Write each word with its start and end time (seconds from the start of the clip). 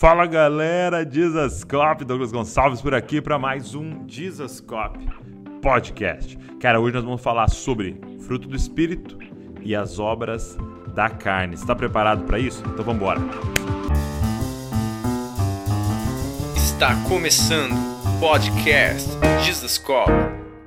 Fala 0.00 0.26
galera, 0.26 1.04
Dizascope, 1.04 2.04
Douglas 2.04 2.30
Gonçalves 2.30 2.80
por 2.80 2.94
aqui 2.94 3.20
para 3.20 3.36
mais 3.36 3.74
um 3.74 4.06
Dizascope 4.06 5.04
Podcast. 5.60 6.38
Cara, 6.60 6.78
hoje 6.78 6.94
nós 6.94 7.02
vamos 7.02 7.20
falar 7.20 7.50
sobre 7.50 8.00
fruto 8.24 8.46
do 8.46 8.54
Espírito 8.54 9.18
e 9.60 9.74
as 9.74 9.98
obras 9.98 10.56
da 10.94 11.10
carne. 11.10 11.56
Está 11.56 11.74
preparado 11.74 12.22
para 12.26 12.38
isso? 12.38 12.62
Então 12.64 12.84
vamos 12.84 13.02
embora. 13.02 13.20
Está 16.54 16.94
começando 17.08 17.72
o 17.72 18.20
podcast 18.20 19.08
Dizascope, 19.44 20.12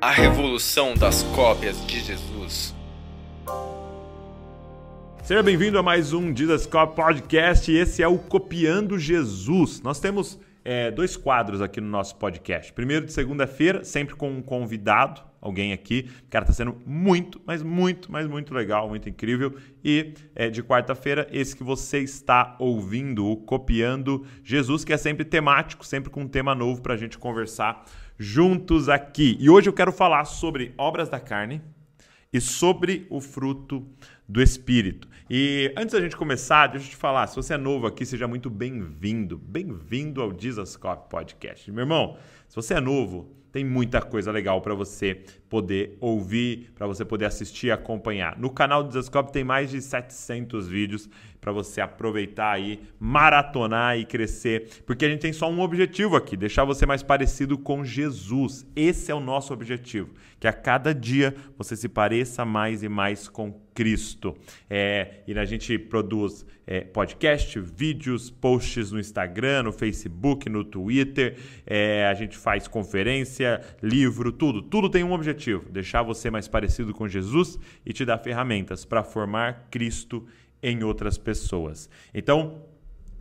a 0.02 0.12
revolução 0.12 0.94
das 0.94 1.24
cópias 1.24 1.88
de 1.88 2.02
Jesus. 2.02 2.81
Seja 5.32 5.44
bem-vindo 5.44 5.80
a 5.80 5.82
mais 5.82 6.12
um 6.12 6.30
Didascope 6.30 6.94
Podcast 6.94 7.72
e 7.72 7.78
esse 7.78 8.04
é 8.04 8.08
o 8.08 8.18
Copiando 8.18 9.00
Jesus. 9.00 9.82
Nós 9.82 9.98
temos 9.98 10.38
é, 10.62 10.92
dois 10.92 11.16
quadros 11.16 11.62
aqui 11.62 11.80
no 11.80 11.88
nosso 11.88 12.18
podcast. 12.18 12.74
Primeiro 12.74 13.06
de 13.06 13.14
segunda-feira, 13.14 13.82
sempre 13.86 14.14
com 14.14 14.30
um 14.30 14.42
convidado, 14.42 15.22
alguém 15.40 15.72
aqui. 15.72 16.12
Cara, 16.30 16.44
tá 16.44 16.52
sendo 16.52 16.76
muito, 16.86 17.40
mas 17.46 17.64
muito, 17.64 18.12
mas 18.12 18.28
muito 18.28 18.54
legal, 18.54 18.90
muito 18.90 19.08
incrível. 19.08 19.56
E 19.82 20.16
é, 20.36 20.50
de 20.50 20.62
quarta-feira, 20.62 21.26
esse 21.32 21.56
que 21.56 21.64
você 21.64 22.00
está 22.00 22.58
ouvindo, 22.60 23.26
o 23.26 23.38
Copiando 23.38 24.26
Jesus, 24.44 24.84
que 24.84 24.92
é 24.92 24.98
sempre 24.98 25.24
temático, 25.24 25.86
sempre 25.86 26.10
com 26.10 26.24
um 26.24 26.28
tema 26.28 26.54
novo 26.54 26.82
para 26.82 26.96
a 26.96 26.98
gente 26.98 27.18
conversar 27.18 27.86
juntos 28.20 28.90
aqui. 28.90 29.38
E 29.40 29.50
hoje 29.50 29.70
eu 29.70 29.74
quero 29.74 29.94
falar 29.94 30.26
sobre 30.26 30.74
obras 30.78 31.08
da 31.08 31.22
carne 31.22 31.62
e 32.34 32.40
sobre 32.40 33.06
o 33.10 33.20
fruto 33.20 33.86
do 34.32 34.42
Espírito. 34.42 35.10
E 35.30 35.74
antes 35.76 35.92
da 35.94 36.00
gente 36.00 36.16
começar, 36.16 36.68
deixa 36.68 36.86
eu 36.88 36.92
te 36.92 36.96
falar, 36.96 37.28
se 37.28 37.36
você 37.36 37.54
é 37.54 37.58
novo 37.58 37.86
aqui, 37.86 38.06
seja 38.06 38.30
muito 38.30 38.50
bem-vindo. 38.50 39.38
Bem-vindo 39.38 40.22
ao 40.22 40.32
Dizascope 40.32 41.10
Podcast. 41.10 41.70
Meu 41.70 41.82
irmão, 41.82 42.18
se 42.48 42.56
você 42.56 42.76
é 42.76 42.80
novo, 42.80 43.30
tem 43.52 43.66
muita 43.66 44.02
coisa 44.02 44.32
legal 44.32 44.62
para 44.62 44.74
você 44.74 45.22
poder 45.50 45.98
ouvir, 46.00 46.72
para 46.74 46.88
você 46.88 47.04
poder 47.04 47.26
assistir 47.26 47.68
e 47.68 47.72
acompanhar. 47.72 48.40
No 48.40 48.50
canal 48.50 48.84
do 48.84 48.88
Dizascope 48.88 49.34
tem 49.34 49.44
mais 49.44 49.70
de 49.70 49.82
700 49.82 50.66
vídeos 50.66 51.10
para 51.42 51.52
você 51.52 51.82
aproveitar 51.82 52.52
aí, 52.52 52.80
maratonar 53.00 53.98
e 53.98 54.06
crescer, 54.06 54.84
porque 54.86 55.04
a 55.04 55.10
gente 55.10 55.22
tem 55.22 55.34
só 55.34 55.50
um 55.50 55.60
objetivo 55.60 56.16
aqui, 56.16 56.38
deixar 56.38 56.64
você 56.64 56.86
mais 56.86 57.02
parecido 57.02 57.58
com 57.58 57.84
Jesus. 57.84 58.66
Esse 58.76 59.12
é 59.12 59.16
o 59.16 59.20
nosso 59.20 59.52
objetivo, 59.52 60.14
que 60.40 60.48
a 60.48 60.54
cada 60.54 60.94
dia 60.94 61.36
você 61.58 61.76
se 61.76 61.90
pareça 61.90 62.46
mais 62.46 62.84
e 62.84 62.88
mais 62.88 63.28
com 63.28 63.60
Cristo. 63.74 64.36
É, 64.70 65.22
e 65.26 65.38
a 65.38 65.46
gente 65.46 65.78
produz 65.80 66.46
é, 66.68 66.82
podcast, 66.82 67.60
vídeos, 67.60 68.30
posts 68.30 68.92
no 68.92 69.00
Instagram, 69.00 69.64
no 69.64 69.72
Facebook, 69.72 70.50
no 70.50 70.64
Twitter. 70.64 71.38
É, 71.66 72.06
a 72.06 72.14
gente 72.14 72.38
faz 72.38 72.68
conferência, 72.68 73.62
livro, 73.82 74.32
tudo. 74.32 74.62
Tudo 74.62 74.90
tem 74.90 75.04
um 75.04 75.14
objetivo: 75.14 75.70
deixar 75.70 76.04
você 76.04 76.30
mais 76.30 76.48
parecido 76.48 76.94
com 76.94 77.08
Jesus 77.08 77.58
e 77.86 77.94
te 77.94 78.06
dar 78.06 78.20
ferramentas 78.20 78.86
para 78.86 79.04
formar 79.04 79.68
Cristo 79.72 80.28
em 80.62 80.84
outras 80.84 81.18
pessoas. 81.18 81.90
Então, 82.14 82.62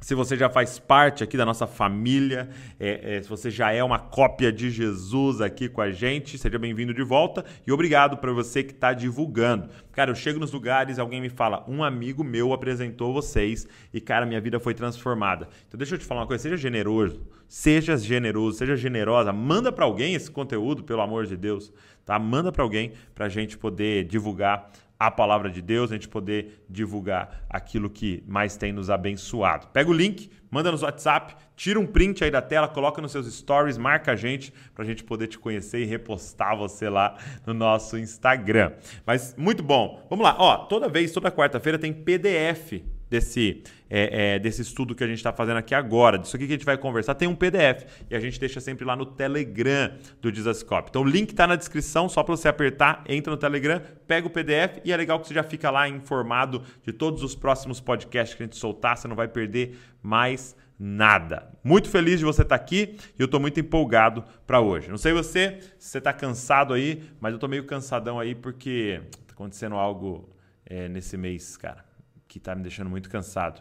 se 0.00 0.14
você 0.14 0.34
já 0.34 0.48
faz 0.48 0.78
parte 0.78 1.22
aqui 1.22 1.36
da 1.36 1.44
nossa 1.44 1.66
família, 1.66 2.48
é, 2.78 3.16
é, 3.16 3.22
se 3.22 3.28
você 3.28 3.50
já 3.50 3.70
é 3.70 3.84
uma 3.84 3.98
cópia 3.98 4.50
de 4.50 4.70
Jesus 4.70 5.42
aqui 5.42 5.68
com 5.68 5.82
a 5.82 5.90
gente, 5.90 6.38
seja 6.38 6.58
bem-vindo 6.58 6.94
de 6.94 7.02
volta 7.02 7.44
e 7.66 7.70
obrigado 7.70 8.16
para 8.16 8.32
você 8.32 8.62
que 8.62 8.72
está 8.72 8.94
divulgando. 8.94 9.68
Cara, 9.92 10.10
eu 10.10 10.14
chego 10.14 10.40
nos 10.40 10.52
lugares 10.52 10.98
alguém 10.98 11.20
me 11.20 11.28
fala, 11.28 11.64
um 11.68 11.84
amigo 11.84 12.24
meu 12.24 12.54
apresentou 12.54 13.12
vocês 13.12 13.68
e, 13.92 14.00
cara, 14.00 14.24
minha 14.24 14.40
vida 14.40 14.58
foi 14.58 14.72
transformada. 14.72 15.48
Então, 15.68 15.76
deixa 15.76 15.96
eu 15.96 15.98
te 15.98 16.06
falar 16.06 16.22
uma 16.22 16.26
coisa, 16.26 16.42
seja 16.44 16.56
generoso, 16.56 17.20
seja 17.46 17.94
generoso, 17.98 18.56
seja 18.56 18.76
generosa, 18.76 19.34
manda 19.34 19.70
para 19.70 19.84
alguém 19.84 20.14
esse 20.14 20.30
conteúdo, 20.30 20.82
pelo 20.82 21.02
amor 21.02 21.26
de 21.26 21.36
Deus, 21.36 21.70
tá? 22.06 22.18
Manda 22.18 22.50
para 22.50 22.62
alguém 22.62 22.92
para 23.14 23.26
a 23.26 23.28
gente 23.28 23.58
poder 23.58 24.04
divulgar 24.04 24.72
a 25.00 25.10
palavra 25.10 25.48
de 25.48 25.62
Deus, 25.62 25.90
a 25.90 25.94
gente 25.94 26.06
poder 26.06 26.62
divulgar 26.68 27.46
aquilo 27.48 27.88
que 27.88 28.22
mais 28.28 28.58
tem 28.58 28.70
nos 28.70 28.90
abençoado. 28.90 29.68
Pega 29.68 29.88
o 29.88 29.94
link, 29.94 30.30
manda 30.50 30.70
no 30.70 30.78
WhatsApp, 30.78 31.34
tira 31.56 31.80
um 31.80 31.86
print 31.86 32.22
aí 32.22 32.30
da 32.30 32.42
tela, 32.42 32.68
coloca 32.68 33.00
nos 33.00 33.10
seus 33.10 33.26
stories, 33.34 33.78
marca 33.78 34.12
a 34.12 34.16
gente 34.16 34.52
para 34.74 34.84
a 34.84 34.86
gente 34.86 35.02
poder 35.02 35.28
te 35.28 35.38
conhecer 35.38 35.80
e 35.80 35.86
repostar 35.86 36.54
você 36.54 36.90
lá 36.90 37.16
no 37.46 37.54
nosso 37.54 37.96
Instagram. 37.96 38.72
Mas 39.06 39.34
muito 39.38 39.62
bom. 39.62 40.06
Vamos 40.10 40.22
lá, 40.22 40.36
ó, 40.38 40.66
toda 40.66 40.86
vez, 40.86 41.12
toda 41.12 41.32
quarta-feira 41.32 41.78
tem 41.78 41.94
PDF 41.94 42.99
desse, 43.10 43.64
é, 43.90 44.34
é, 44.34 44.38
desse 44.38 44.62
estudo 44.62 44.94
que 44.94 45.02
a 45.02 45.06
gente 45.06 45.18
está 45.18 45.32
fazendo 45.32 45.56
aqui 45.56 45.74
agora, 45.74 46.16
disso 46.16 46.36
aqui 46.36 46.46
que 46.46 46.52
a 46.52 46.56
gente 46.56 46.64
vai 46.64 46.78
conversar, 46.78 47.16
tem 47.16 47.26
um 47.26 47.34
PDF 47.34 47.84
e 48.08 48.14
a 48.14 48.20
gente 48.20 48.38
deixa 48.38 48.60
sempre 48.60 48.84
lá 48.84 48.94
no 48.94 49.04
Telegram 49.04 49.92
do 50.22 50.30
Dizascope. 50.30 50.90
Então 50.90 51.02
o 51.02 51.04
link 51.04 51.30
está 51.30 51.46
na 51.46 51.56
descrição, 51.56 52.08
só 52.08 52.22
para 52.22 52.36
você 52.36 52.46
apertar, 52.46 53.02
entra 53.08 53.32
no 53.32 53.36
Telegram, 53.36 53.82
pega 54.06 54.28
o 54.28 54.30
PDF 54.30 54.80
e 54.84 54.92
é 54.92 54.96
legal 54.96 55.18
que 55.18 55.26
você 55.26 55.34
já 55.34 55.42
fica 55.42 55.70
lá 55.70 55.88
informado 55.88 56.62
de 56.84 56.92
todos 56.92 57.24
os 57.24 57.34
próximos 57.34 57.80
podcasts 57.80 58.36
que 58.36 58.44
a 58.44 58.46
gente 58.46 58.56
soltar, 58.56 58.96
você 58.96 59.08
não 59.08 59.16
vai 59.16 59.26
perder 59.26 59.76
mais 60.00 60.56
nada. 60.78 61.50
Muito 61.62 61.90
feliz 61.90 62.20
de 62.20 62.24
você 62.24 62.42
estar 62.42 62.56
tá 62.56 62.62
aqui 62.62 62.96
e 63.18 63.20
eu 63.20 63.26
estou 63.26 63.40
muito 63.40 63.58
empolgado 63.58 64.24
para 64.46 64.60
hoje. 64.60 64.88
Não 64.88 64.96
sei 64.96 65.12
você, 65.12 65.58
se 65.78 65.90
você 65.90 65.98
está 65.98 66.12
cansado 66.12 66.72
aí, 66.72 67.02
mas 67.20 67.32
eu 67.32 67.36
estou 67.36 67.50
meio 67.50 67.64
cansadão 67.64 68.20
aí 68.20 68.36
porque 68.36 69.00
está 69.20 69.34
acontecendo 69.34 69.74
algo 69.74 70.30
é, 70.64 70.88
nesse 70.88 71.16
mês, 71.16 71.56
cara 71.56 71.89
que 72.30 72.38
está 72.38 72.54
me 72.54 72.62
deixando 72.62 72.88
muito 72.88 73.10
cansado. 73.10 73.60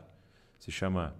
Se 0.60 0.72
chama 0.72 1.16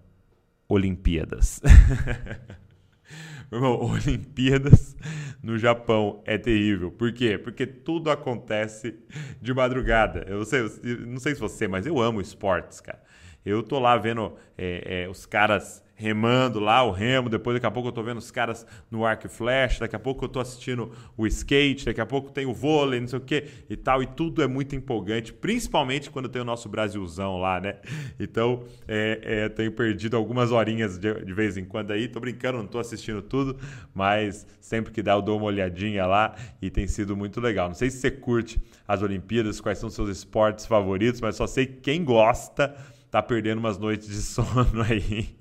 Olimpíadas. 0.68 1.60
Meu 3.52 3.60
irmão, 3.60 3.82
Olimpíadas 3.82 4.96
no 5.42 5.58
Japão 5.58 6.22
é 6.28 6.38
terrível. 6.38 6.92
Por 6.92 7.12
quê? 7.12 7.40
Porque 7.40 7.66
tudo 7.66 8.12
acontece 8.12 9.00
de 9.42 9.52
madrugada. 9.52 10.24
Eu, 10.28 10.46
sei, 10.46 10.60
eu 10.84 11.08
não 11.08 11.20
sei 11.20 11.34
se 11.34 11.42
você, 11.42 11.68
mas 11.68 11.88
eu 11.88 12.00
amo 12.00 12.22
esportes, 12.22 12.80
cara. 12.80 13.02
Eu 13.46 13.64
tô 13.64 13.80
lá 13.80 13.98
vendo 13.98 14.34
é, 14.58 15.04
é, 15.04 15.10
os 15.10 15.26
caras 15.26 15.84
remando 16.00 16.62
lá, 16.62 16.82
o 16.82 16.92
remo, 16.92 17.28
depois 17.28 17.56
daqui 17.56 17.66
a 17.66 17.72
pouco 17.72 17.90
eu 17.90 17.92
tô 17.92 18.02
vendo 18.02 18.20
os 18.20 18.32
caras 18.32 18.66
no 18.90 19.04
arco 19.06 19.26
e 19.26 19.30
flash, 19.30 19.80
daqui 19.80 19.98
a 19.98 20.00
pouco 20.00 20.24
eu 20.24 20.30
tô 20.30 20.40
assistindo 20.40 20.94
o 21.18 21.28
skate, 21.28 21.84
daqui 21.84 22.00
a 22.00 22.06
pouco 22.06 22.32
tem 22.32 22.46
o 22.46 22.54
vôlei, 22.54 23.02
não 23.02 23.08
sei 23.10 23.20
o 23.20 23.22
que 23.22 23.44
e 23.70 23.76
tal, 23.76 24.02
e 24.02 24.08
tudo 24.08 24.42
é 24.42 24.48
muito 24.48 24.74
empolgante, 24.78 25.34
principalmente 25.34 26.10
quando 26.10 26.30
tem 26.30 26.42
o 26.42 26.46
nosso 26.46 26.70
Brasilzão 26.70 27.38
lá, 27.38 27.60
né? 27.60 27.76
Então, 28.18 28.64
é, 28.88 29.20
é, 29.22 29.50
tenho 29.50 29.74
perdido 29.74 30.16
algumas 30.16 30.54
horinhas 30.54 30.98
de, 30.98 31.14
de, 31.26 31.34
vez 31.34 31.58
em 31.58 31.66
quando 31.66 31.92
aí, 31.92 32.08
tô 32.08 32.22
brincando, 32.22 32.60
não 32.60 32.68
tô 32.68 32.80
assistindo 32.80 33.22
tudo, 33.22 33.58
mas 33.94 34.48
sempre 34.62 34.94
que 34.94 35.04
dá 35.04 35.12
eu 35.12 35.22
dou 35.22 35.38
uma 35.38 35.48
olhadinha 35.48 36.06
lá 36.06 36.34
e 36.62 36.70
tem 36.70 36.88
sido 36.88 37.16
muito 37.18 37.42
legal. 37.42 37.68
Não 37.68 37.76
sei 37.76 37.90
se 37.90 37.98
você 37.98 38.10
curte 38.10 38.62
as 38.88 39.02
Olimpíadas, 39.02 39.60
quais 39.60 39.78
são 39.78 39.90
seus 39.90 40.10
esportes 40.10 40.66
favoritos, 40.66 41.20
mas 41.20 41.36
só 41.36 41.46
sei 41.46 41.66
que 41.66 41.82
quem 41.82 42.06
gosta 42.06 42.74
tá 43.10 43.22
perdendo 43.22 43.60
umas 43.60 43.78
noites 43.78 44.08
de 44.08 44.22
sono 44.22 44.82
aí 44.82 45.36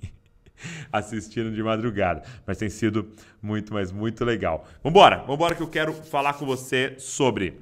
assistindo 0.92 1.52
de 1.52 1.62
madrugada. 1.62 2.22
Mas 2.46 2.58
tem 2.58 2.68
sido 2.68 3.10
muito, 3.40 3.72
mas 3.72 3.92
muito 3.92 4.24
legal. 4.24 4.66
Vambora, 4.82 5.18
vambora 5.18 5.54
que 5.54 5.62
eu 5.62 5.68
quero 5.68 5.92
falar 5.92 6.34
com 6.34 6.46
você 6.46 6.94
sobre 6.98 7.60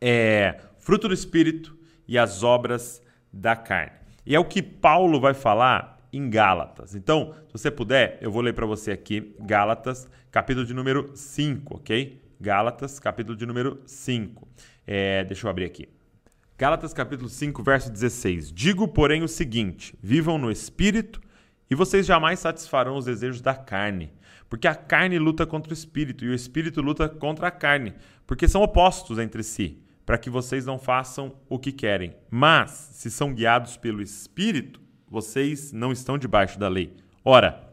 é, 0.00 0.60
fruto 0.78 1.08
do 1.08 1.14
Espírito 1.14 1.76
e 2.06 2.18
as 2.18 2.42
obras 2.42 3.02
da 3.32 3.56
carne. 3.56 3.92
E 4.26 4.34
é 4.34 4.38
o 4.38 4.44
que 4.44 4.62
Paulo 4.62 5.20
vai 5.20 5.34
falar 5.34 5.98
em 6.12 6.30
Gálatas. 6.30 6.94
Então, 6.94 7.34
se 7.48 7.52
você 7.52 7.70
puder, 7.70 8.18
eu 8.20 8.30
vou 8.30 8.40
ler 8.40 8.54
para 8.54 8.66
você 8.66 8.92
aqui 8.92 9.34
Gálatas, 9.40 10.08
capítulo 10.30 10.64
de 10.64 10.72
número 10.72 11.10
5, 11.14 11.76
ok? 11.76 12.22
Gálatas, 12.40 13.00
capítulo 13.00 13.36
de 13.36 13.44
número 13.44 13.80
5. 13.84 14.48
É, 14.86 15.24
deixa 15.24 15.46
eu 15.46 15.50
abrir 15.50 15.64
aqui. 15.64 15.88
Gálatas 16.56 16.94
capítulo 16.94 17.28
5, 17.28 17.64
verso 17.64 17.90
16. 17.90 18.52
Digo, 18.52 18.86
porém, 18.86 19.24
o 19.24 19.28
seguinte: 19.28 19.98
vivam 20.00 20.38
no 20.38 20.52
espírito 20.52 21.20
e 21.68 21.74
vocês 21.74 22.06
jamais 22.06 22.38
satisfarão 22.38 22.96
os 22.96 23.06
desejos 23.06 23.40
da 23.40 23.56
carne, 23.56 24.12
porque 24.48 24.68
a 24.68 24.74
carne 24.74 25.18
luta 25.18 25.44
contra 25.44 25.70
o 25.70 25.74
espírito 25.74 26.24
e 26.24 26.28
o 26.28 26.34
espírito 26.34 26.80
luta 26.80 27.08
contra 27.08 27.48
a 27.48 27.50
carne, 27.50 27.92
porque 28.24 28.46
são 28.46 28.62
opostos 28.62 29.18
entre 29.18 29.42
si, 29.42 29.82
para 30.06 30.16
que 30.16 30.30
vocês 30.30 30.64
não 30.64 30.78
façam 30.78 31.34
o 31.48 31.58
que 31.58 31.72
querem. 31.72 32.14
Mas, 32.30 32.70
se 32.70 33.10
são 33.10 33.34
guiados 33.34 33.76
pelo 33.76 34.00
espírito, 34.00 34.80
vocês 35.08 35.72
não 35.72 35.90
estão 35.90 36.16
debaixo 36.16 36.56
da 36.56 36.68
lei. 36.68 36.94
Ora, 37.24 37.68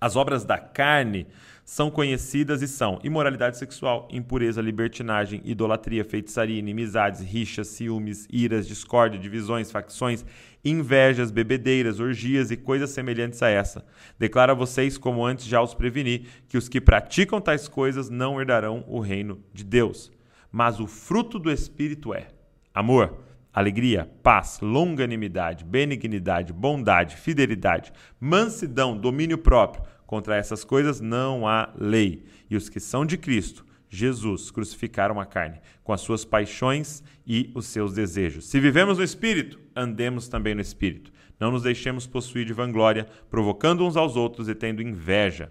as 0.00 0.16
obras 0.16 0.44
da 0.44 0.58
carne 0.58 1.28
são 1.70 1.88
conhecidas 1.88 2.62
e 2.62 2.66
são 2.66 2.98
imoralidade 3.04 3.56
sexual, 3.56 4.08
impureza, 4.10 4.60
libertinagem, 4.60 5.40
idolatria, 5.44 6.04
feitiçaria, 6.04 6.58
inimizades, 6.58 7.20
rixas, 7.20 7.68
ciúmes, 7.68 8.26
iras, 8.28 8.66
discórdia, 8.66 9.20
divisões, 9.20 9.70
facções, 9.70 10.24
invejas, 10.64 11.30
bebedeiras, 11.30 12.00
orgias 12.00 12.50
e 12.50 12.56
coisas 12.56 12.90
semelhantes 12.90 13.40
a 13.40 13.48
essa. 13.48 13.86
Declara 14.18 14.50
a 14.50 14.56
vocês, 14.56 14.98
como 14.98 15.24
antes 15.24 15.46
já 15.46 15.62
os 15.62 15.72
preveni, 15.72 16.26
que 16.48 16.58
os 16.58 16.68
que 16.68 16.80
praticam 16.80 17.40
tais 17.40 17.68
coisas 17.68 18.10
não 18.10 18.40
herdarão 18.40 18.84
o 18.88 18.98
reino 18.98 19.40
de 19.54 19.62
Deus. 19.62 20.10
Mas 20.50 20.80
o 20.80 20.88
fruto 20.88 21.38
do 21.38 21.52
Espírito 21.52 22.12
é 22.12 22.26
amor, 22.74 23.16
alegria, 23.52 24.10
paz, 24.24 24.58
longanimidade, 24.60 25.64
benignidade, 25.64 26.52
bondade, 26.52 27.16
fidelidade, 27.16 27.92
mansidão, 28.18 28.96
domínio 28.96 29.38
próprio. 29.38 29.84
Contra 30.10 30.34
essas 30.34 30.64
coisas 30.64 31.00
não 31.00 31.46
há 31.46 31.72
lei. 31.78 32.24
E 32.50 32.56
os 32.56 32.68
que 32.68 32.80
são 32.80 33.06
de 33.06 33.16
Cristo, 33.16 33.64
Jesus, 33.88 34.50
crucificaram 34.50 35.20
a 35.20 35.24
carne, 35.24 35.60
com 35.84 35.92
as 35.92 36.00
suas 36.00 36.24
paixões 36.24 37.00
e 37.24 37.48
os 37.54 37.66
seus 37.66 37.94
desejos. 37.94 38.48
Se 38.48 38.58
vivemos 38.58 38.98
no 38.98 39.04
Espírito, 39.04 39.60
andemos 39.72 40.26
também 40.26 40.52
no 40.52 40.60
Espírito. 40.60 41.12
Não 41.38 41.52
nos 41.52 41.62
deixemos 41.62 42.08
possuir 42.08 42.44
de 42.44 42.52
vanglória, 42.52 43.06
provocando 43.30 43.86
uns 43.86 43.96
aos 43.96 44.16
outros 44.16 44.48
e 44.48 44.54
tendo 44.56 44.82
inveja 44.82 45.48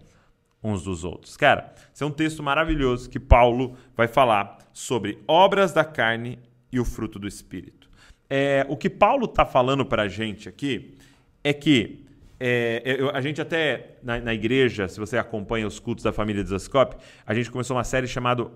uns 0.62 0.84
dos 0.84 1.06
outros. 1.06 1.38
Cara, 1.38 1.74
esse 1.94 2.04
é 2.04 2.06
um 2.06 2.12
texto 2.12 2.44
maravilhoso 2.44 3.10
que 3.10 3.18
Paulo 3.18 3.78
vai 3.96 4.10
falar 4.10 4.58
sobre 4.74 5.20
obras 5.26 5.72
da 5.72 5.86
carne 5.86 6.38
e 6.70 6.82
o 6.82 6.84
fruto 6.84 7.18
do 7.18 7.30
Espírito. 7.30 7.90
É, 8.30 8.66
o 8.68 8.76
que 8.76 8.90
Paulo 8.90 9.24
está 9.24 9.46
falando 9.46 9.86
para 9.86 10.02
a 10.02 10.10
gente 10.10 10.50
aqui 10.50 10.98
é 11.46 11.54
que 11.54 12.09
é, 12.40 12.82
eu, 13.00 13.10
a 13.10 13.20
gente 13.20 13.42
até 13.42 13.98
na, 14.02 14.20
na, 14.20 14.34
igreja, 14.34 14.88
se 14.88 15.00
você 15.00 15.18
acompanha 15.18 15.68
os 15.68 15.80
cultos 15.80 16.04
da 16.04 16.14
família 16.14 16.44
de 16.44 16.50
Zascope, 16.50 16.96
a 17.26 17.34
gente 17.34 17.52
começou 17.52 17.76
uma 17.76 17.84
série 17.84 18.08
chamada 18.08 18.50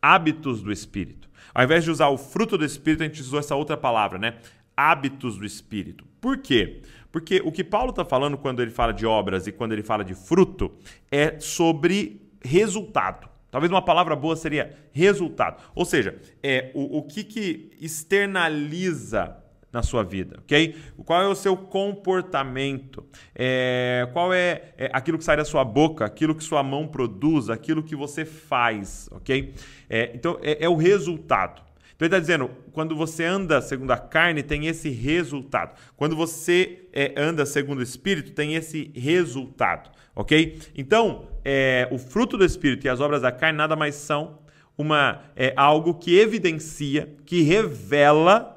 Hábitos 0.00 0.62
do 0.62 0.70
Espírito. 0.70 1.30
Ao 1.54 1.64
invés 1.64 1.84
de 1.84 1.90
usar 1.90 2.08
o 2.08 2.18
fruto 2.18 2.58
do 2.58 2.64
Espírito, 2.64 3.02
a 3.02 3.06
gente 3.06 3.20
usou 3.20 3.38
essa 3.38 3.54
outra 3.54 3.76
palavra, 3.76 4.18
né? 4.18 4.36
Hábitos 4.76 5.38
do 5.38 5.46
Espírito. 5.46 6.04
Por 6.20 6.38
quê? 6.38 6.82
Porque 7.10 7.40
o 7.44 7.52
que 7.52 7.64
Paulo 7.64 7.90
está 7.90 8.04
falando 8.04 8.36
quando 8.36 8.60
ele 8.60 8.70
fala 8.70 8.92
de 8.92 9.06
obras 9.06 9.46
e 9.46 9.52
quando 9.52 9.72
ele 9.72 9.82
fala 9.82 10.04
de 10.04 10.14
fruto 10.14 10.72
é 11.10 11.38
sobre 11.38 12.20
resultado. 12.42 13.28
Talvez 13.50 13.70
uma 13.70 13.82
palavra 13.82 14.16
boa 14.16 14.34
seria 14.34 14.76
resultado. 14.92 15.62
Ou 15.76 15.84
seja, 15.84 16.20
é 16.42 16.72
o, 16.74 16.98
o 16.98 17.02
que, 17.04 17.22
que 17.22 17.70
externaliza 17.80 19.36
na 19.74 19.82
sua 19.82 20.04
vida, 20.04 20.36
ok? 20.38 20.76
Qual 21.04 21.20
é 21.20 21.26
o 21.26 21.34
seu 21.34 21.56
comportamento? 21.56 23.04
É, 23.34 24.08
qual 24.12 24.32
é, 24.32 24.72
é, 24.78 24.88
aquilo 24.92 25.18
que 25.18 25.24
sai 25.24 25.36
da 25.36 25.44
sua 25.44 25.64
boca, 25.64 26.04
aquilo 26.04 26.32
que 26.32 26.44
sua 26.44 26.62
mão 26.62 26.86
produz, 26.86 27.50
aquilo 27.50 27.82
que 27.82 27.96
você 27.96 28.24
faz, 28.24 29.08
ok? 29.10 29.52
É, 29.90 30.12
então, 30.14 30.38
é, 30.40 30.64
é 30.64 30.68
o 30.68 30.76
resultado. 30.76 31.60
Então 31.96 32.06
ele 32.06 32.14
está 32.14 32.20
dizendo, 32.20 32.48
quando 32.70 32.94
você 32.94 33.24
anda 33.24 33.60
segundo 33.60 33.90
a 33.90 33.96
carne, 33.98 34.44
tem 34.44 34.68
esse 34.68 34.90
resultado. 34.90 35.76
Quando 35.96 36.14
você 36.14 36.86
é, 36.92 37.12
anda 37.16 37.44
segundo 37.44 37.80
o 37.80 37.82
Espírito, 37.82 38.30
tem 38.30 38.54
esse 38.54 38.92
resultado, 38.94 39.90
ok? 40.14 40.56
Então, 40.76 41.26
é, 41.44 41.88
o 41.90 41.98
fruto 41.98 42.38
do 42.38 42.44
Espírito 42.44 42.86
e 42.86 42.88
as 42.88 43.00
obras 43.00 43.22
da 43.22 43.32
carne 43.32 43.58
nada 43.58 43.74
mais 43.74 43.96
são 43.96 44.38
uma 44.78 45.20
algo 45.56 45.94
que 45.94 46.18
evidencia, 46.18 47.12
que 47.24 47.42
revela 47.42 48.53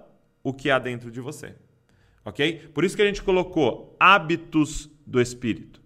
o 0.48 0.54
que 0.54 0.72
há 0.72 0.80
dentro 0.80 1.12
de 1.12 1.20
você, 1.20 1.56
ok? 2.24 2.70
Por 2.74 2.86
isso 2.86 2.96
que 2.96 3.02
a 3.02 3.06
gente 3.06 3.22
colocou 3.22 3.98
hábitos 4.00 4.90
do 5.06 5.20
Espírito. 5.20 5.82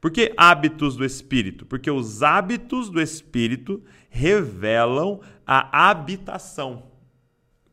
Por 0.00 0.12
que 0.12 0.32
hábitos 0.36 0.94
do 0.94 1.04
Espírito? 1.04 1.66
Porque 1.66 1.90
os 1.90 2.22
hábitos 2.22 2.88
do 2.88 3.00
Espírito 3.00 3.82
revelam 4.08 5.18
a 5.44 5.90
habitação. 5.90 6.84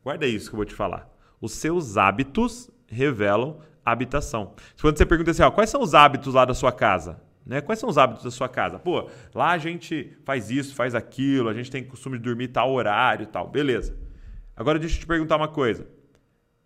Guarda 0.02 0.26
isso 0.26 0.48
que 0.48 0.56
eu 0.56 0.58
vou 0.58 0.64
te 0.64 0.74
falar. 0.74 1.08
Os 1.40 1.52
seus 1.52 1.96
hábitos 1.96 2.68
revelam 2.88 3.60
a 3.86 3.92
habitação. 3.92 4.56
Quando 4.80 4.98
você 4.98 5.06
pergunta 5.06 5.30
assim, 5.30 5.42
ó, 5.42 5.52
quais 5.52 5.70
são 5.70 5.82
os 5.82 5.94
hábitos 5.94 6.34
lá 6.34 6.44
da 6.44 6.54
sua 6.54 6.72
casa? 6.72 7.22
Né? 7.46 7.60
Quais 7.60 7.78
são 7.78 7.88
os 7.88 7.96
hábitos 7.96 8.24
da 8.24 8.32
sua 8.32 8.48
casa? 8.48 8.76
Pô, 8.80 9.08
lá 9.32 9.52
a 9.52 9.58
gente 9.58 10.16
faz 10.24 10.50
isso, 10.50 10.74
faz 10.74 10.96
aquilo, 10.96 11.48
a 11.48 11.54
gente 11.54 11.70
tem 11.70 11.84
costume 11.84 12.18
de 12.18 12.24
dormir 12.24 12.48
tal 12.48 12.72
horário 12.72 13.24
tal. 13.28 13.46
Beleza. 13.46 13.96
Agora 14.56 14.80
deixa 14.80 14.96
eu 14.96 15.00
te 15.00 15.06
perguntar 15.06 15.36
uma 15.36 15.46
coisa. 15.46 15.86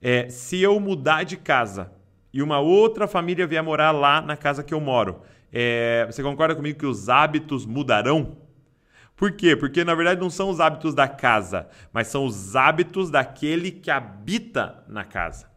É, 0.00 0.28
se 0.30 0.60
eu 0.60 0.78
mudar 0.78 1.24
de 1.24 1.36
casa 1.36 1.92
e 2.32 2.42
uma 2.42 2.60
outra 2.60 3.08
família 3.08 3.46
vier 3.46 3.62
morar 3.62 3.90
lá 3.90 4.20
na 4.20 4.36
casa 4.36 4.62
que 4.62 4.72
eu 4.72 4.80
moro, 4.80 5.22
é, 5.52 6.06
você 6.06 6.22
concorda 6.22 6.54
comigo 6.54 6.78
que 6.78 6.86
os 6.86 7.08
hábitos 7.08 7.66
mudarão? 7.66 8.36
Por 9.16 9.32
quê? 9.32 9.56
Porque 9.56 9.84
na 9.84 9.94
verdade 9.94 10.20
não 10.20 10.30
são 10.30 10.48
os 10.48 10.60
hábitos 10.60 10.94
da 10.94 11.08
casa, 11.08 11.68
mas 11.92 12.06
são 12.06 12.24
os 12.24 12.54
hábitos 12.54 13.10
daquele 13.10 13.72
que 13.72 13.90
habita 13.90 14.84
na 14.86 15.04
casa. 15.04 15.48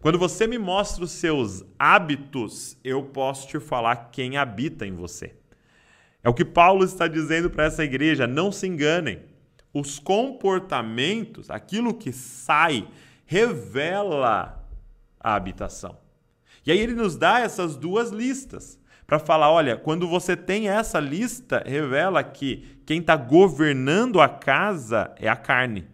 Quando 0.00 0.18
você 0.18 0.46
me 0.46 0.58
mostra 0.58 1.04
os 1.04 1.10
seus 1.10 1.64
hábitos, 1.78 2.76
eu 2.84 3.02
posso 3.02 3.48
te 3.48 3.58
falar 3.58 4.10
quem 4.10 4.36
habita 4.36 4.86
em 4.86 4.94
você. 4.94 5.34
É 6.22 6.28
o 6.28 6.34
que 6.34 6.44
Paulo 6.44 6.84
está 6.84 7.06
dizendo 7.06 7.50
para 7.50 7.64
essa 7.64 7.84
igreja. 7.84 8.26
Não 8.26 8.52
se 8.52 8.66
enganem. 8.66 9.20
Os 9.72 9.98
comportamentos, 9.98 11.50
aquilo 11.50 11.94
que 11.94 12.12
sai, 12.12 12.86
revela 13.30 14.60
a 15.20 15.34
habitação. 15.36 15.96
E 16.66 16.72
aí 16.72 16.80
ele 16.80 16.94
nos 16.94 17.16
dá 17.16 17.38
essas 17.38 17.76
duas 17.76 18.10
listas 18.10 18.76
para 19.06 19.20
falar: 19.20 19.52
olha, 19.52 19.76
quando 19.76 20.08
você 20.08 20.36
tem 20.36 20.68
essa 20.68 20.98
lista, 20.98 21.62
revela 21.64 22.24
que 22.24 22.80
quem 22.84 22.98
está 22.98 23.14
governando 23.14 24.20
a 24.20 24.28
casa 24.28 25.14
é 25.16 25.28
a 25.28 25.36
carne, 25.36 25.86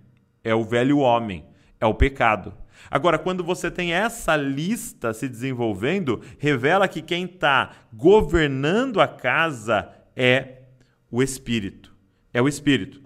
é 0.42 0.54
o 0.54 0.64
velho 0.64 0.96
homem, 1.00 1.44
é 1.78 1.84
o 1.84 1.92
pecado. 1.92 2.54
Agora, 2.90 3.18
quando 3.18 3.44
você 3.44 3.70
tem 3.70 3.92
essa 3.92 4.34
lista 4.34 5.12
se 5.12 5.28
desenvolvendo, 5.28 6.22
revela 6.38 6.88
que 6.88 7.02
quem 7.02 7.26
está 7.26 7.70
governando 7.92 8.98
a 8.98 9.06
casa 9.06 9.90
é 10.16 10.62
o 11.10 11.22
Espírito. 11.22 11.94
É 12.32 12.40
o 12.40 12.48
Espírito. 12.48 13.02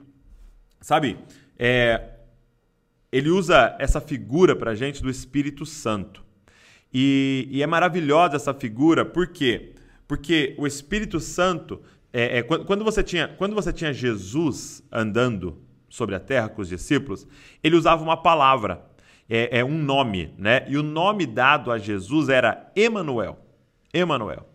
Sabe? 0.81 1.19
É, 1.59 2.20
ele 3.13 3.31
usa 3.31 3.77
essa 3.79 4.01
figura 4.01 4.55
para 4.55 4.73
a 4.73 4.75
gente 4.75 5.03
do 5.03 5.11
Espírito 5.11 5.67
Santo. 5.67 6.23
E, 6.93 7.49
e, 7.51 7.63
é 7.63 7.67
maravilhosa 7.67 8.37
essa 8.37 8.53
figura, 8.53 9.05
por 9.05 9.29
quê? 9.29 9.73
Porque 10.09 10.55
o 10.59 10.67
Espírito 10.67 11.21
Santo, 11.21 11.81
é, 12.13 12.39
é, 12.39 12.43
quando, 12.43 12.85
você 12.85 13.03
tinha, 13.03 13.29
quando 13.29 13.55
você 13.55 13.73
tinha 13.73 13.93
Jesus 13.93 14.83
andando 14.91 15.59
sobre 15.89 16.15
a 16.15 16.21
terra 16.21 16.49
com 16.49 16.63
os 16.63 16.69
discípulos, 16.69 17.27
ele 17.63 17.77
usava 17.77 18.03
uma 18.03 18.17
palavra, 18.17 18.85
é, 19.29 19.61
é 19.61 19.65
um 19.65 19.79
nome, 19.79 20.35
né? 20.37 20.65
E 20.69 20.77
o 20.77 20.83
nome 20.83 21.27
dado 21.27 21.71
a 21.71 21.79
Jesus 21.79 22.29
era 22.29 22.73
Emanuel. 22.75 23.39
Emanuel. 23.93 24.49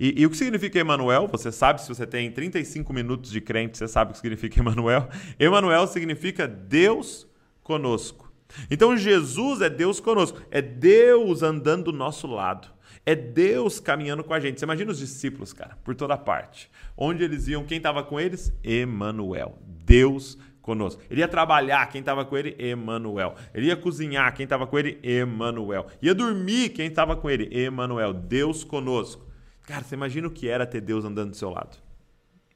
E, 0.00 0.20
e, 0.20 0.26
o 0.26 0.30
que 0.30 0.36
significa 0.36 0.78
Emanuel? 0.78 1.26
Você 1.28 1.50
sabe, 1.50 1.82
se 1.82 1.88
você 1.88 2.06
tem 2.06 2.30
35 2.30 2.92
minutos 2.92 3.30
de 3.30 3.40
crente, 3.40 3.76
você 3.76 3.88
sabe 3.88 4.10
o 4.10 4.12
que 4.12 4.20
significa 4.20 4.60
Emanuel. 4.60 5.08
Emanuel 5.38 5.86
significa 5.86 6.46
Deus 6.46 7.27
conosco. 7.68 8.32
Então 8.70 8.96
Jesus 8.96 9.60
é 9.60 9.68
Deus 9.68 10.00
conosco, 10.00 10.40
é 10.50 10.62
Deus 10.62 11.42
andando 11.42 11.92
do 11.92 11.92
nosso 11.92 12.26
lado. 12.26 12.66
É 13.04 13.14
Deus 13.14 13.78
caminhando 13.78 14.24
com 14.24 14.34
a 14.34 14.40
gente. 14.40 14.58
Você 14.58 14.66
imagina 14.66 14.90
os 14.90 14.98
discípulos, 14.98 15.52
cara, 15.52 15.78
por 15.84 15.94
toda 15.94 16.16
parte. 16.16 16.70
Onde 16.96 17.24
eles 17.24 17.46
iam, 17.46 17.64
quem 17.64 17.78
estava 17.78 18.02
com 18.02 18.18
eles? 18.18 18.52
Emanuel. 18.62 19.58
Deus 19.66 20.36
conosco. 20.60 21.00
Ele 21.10 21.20
ia 21.20 21.28
trabalhar, 21.28 21.86
quem 21.88 22.00
estava 22.00 22.24
com 22.24 22.36
ele? 22.36 22.54
Emanuel. 22.58 23.34
Ele 23.54 23.66
ia 23.66 23.76
cozinhar, 23.76 24.34
quem 24.34 24.44
estava 24.44 24.66
com 24.66 24.78
ele? 24.78 24.98
Emanuel. 25.02 25.86
Ia 26.02 26.14
dormir, 26.14 26.70
quem 26.70 26.86
estava 26.86 27.16
com 27.16 27.30
ele? 27.30 27.48
Emanuel. 27.50 28.12
Deus 28.12 28.64
conosco. 28.64 29.26
Cara, 29.66 29.84
você 29.84 29.94
imagina 29.94 30.28
o 30.28 30.30
que 30.30 30.48
era 30.48 30.66
ter 30.66 30.80
Deus 30.80 31.04
andando 31.04 31.30
do 31.30 31.36
seu 31.36 31.50
lado? 31.50 31.78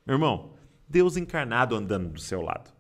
Meu 0.07 0.17
irmão, 0.17 0.55
Deus 0.87 1.17
encarnado 1.17 1.75
andando 1.75 2.09
do 2.09 2.21
seu 2.21 2.43
lado. 2.43 2.71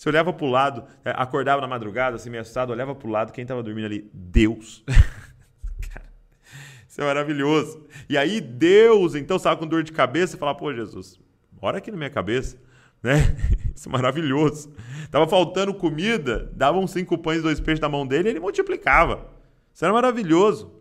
Você 0.00 0.08
olhava 0.08 0.34
o 0.34 0.46
lado, 0.46 0.84
é, 1.04 1.12
acordava 1.14 1.60
na 1.60 1.68
madrugada, 1.68 2.16
assim, 2.16 2.30
meio 2.30 2.40
assustado, 2.40 2.70
olhava 2.70 2.94
para 2.94 3.06
o 3.06 3.10
lado, 3.10 3.34
quem 3.34 3.42
estava 3.42 3.62
dormindo 3.62 3.84
ali? 3.84 4.10
Deus. 4.14 4.82
Isso 6.88 7.02
é 7.02 7.04
maravilhoso. 7.04 7.86
E 8.08 8.16
aí 8.16 8.40
Deus, 8.40 9.14
então, 9.14 9.36
estava 9.36 9.58
com 9.58 9.66
dor 9.66 9.82
de 9.82 9.92
cabeça 9.92 10.36
e 10.36 10.38
falava, 10.38 10.56
pô, 10.56 10.72
Jesus, 10.72 11.20
ora 11.60 11.76
aqui 11.76 11.90
na 11.90 11.98
minha 11.98 12.08
cabeça. 12.08 12.56
Né? 13.02 13.36
Isso 13.76 13.90
é 13.90 13.92
maravilhoso. 13.92 14.72
Tava 15.10 15.28
faltando 15.28 15.74
comida, 15.74 16.50
davam 16.54 16.86
cinco 16.86 17.18
pães 17.18 17.40
e 17.40 17.42
dois 17.42 17.60
peixes 17.60 17.80
na 17.80 17.88
mão 17.90 18.06
dele 18.06 18.30
e 18.30 18.32
ele 18.32 18.40
multiplicava. 18.40 19.28
Isso 19.70 19.84
era 19.84 19.92
maravilhoso. 19.92 20.72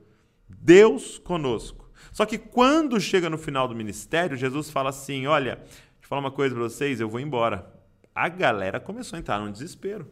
Deus 0.48 1.20
conosco. 1.20 1.92
Só 2.14 2.26
que 2.26 2.38
quando 2.38 2.98
chega 3.02 3.30
no 3.30 3.38
final 3.38 3.68
do 3.68 3.76
ministério, 3.76 4.38
Jesus 4.38 4.70
fala 4.70 4.92
assim: 4.92 5.28
Olha, 5.28 5.56
deixa 5.56 6.04
eu 6.04 6.08
falar 6.08 6.22
uma 6.22 6.32
coisa 6.32 6.56
para 6.56 6.64
vocês, 6.64 7.02
eu 7.02 7.10
vou 7.10 7.20
embora. 7.20 7.79
A 8.20 8.28
galera 8.28 8.82
começou 8.82 9.16
a 9.16 9.20
entrar 9.22 9.40
num 9.40 9.50
desespero. 9.50 10.06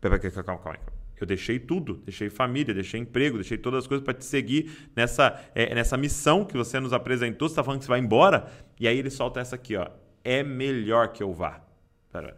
Calma, 0.00 0.18
calma, 0.18 0.58
calma. 0.58 0.78
Eu 1.16 1.24
deixei 1.24 1.60
tudo, 1.60 1.94
deixei 1.98 2.28
família, 2.28 2.74
deixei 2.74 2.98
emprego, 2.98 3.36
deixei 3.36 3.56
todas 3.56 3.84
as 3.84 3.86
coisas 3.86 4.04
para 4.04 4.14
te 4.14 4.24
seguir 4.24 4.90
nessa, 4.96 5.40
é, 5.54 5.72
nessa 5.72 5.96
missão 5.96 6.44
que 6.44 6.56
você 6.56 6.80
nos 6.80 6.92
apresentou. 6.92 7.48
Você 7.48 7.52
está 7.52 7.62
falando 7.62 7.78
que 7.78 7.84
você 7.84 7.90
vai 7.90 8.00
embora? 8.00 8.50
E 8.80 8.88
aí 8.88 8.98
ele 8.98 9.10
solta 9.10 9.38
essa 9.38 9.54
aqui, 9.54 9.76
ó. 9.76 9.88
É 10.24 10.42
melhor 10.42 11.12
que 11.12 11.22
eu 11.22 11.32
vá. 11.32 11.64
Pera. 12.10 12.36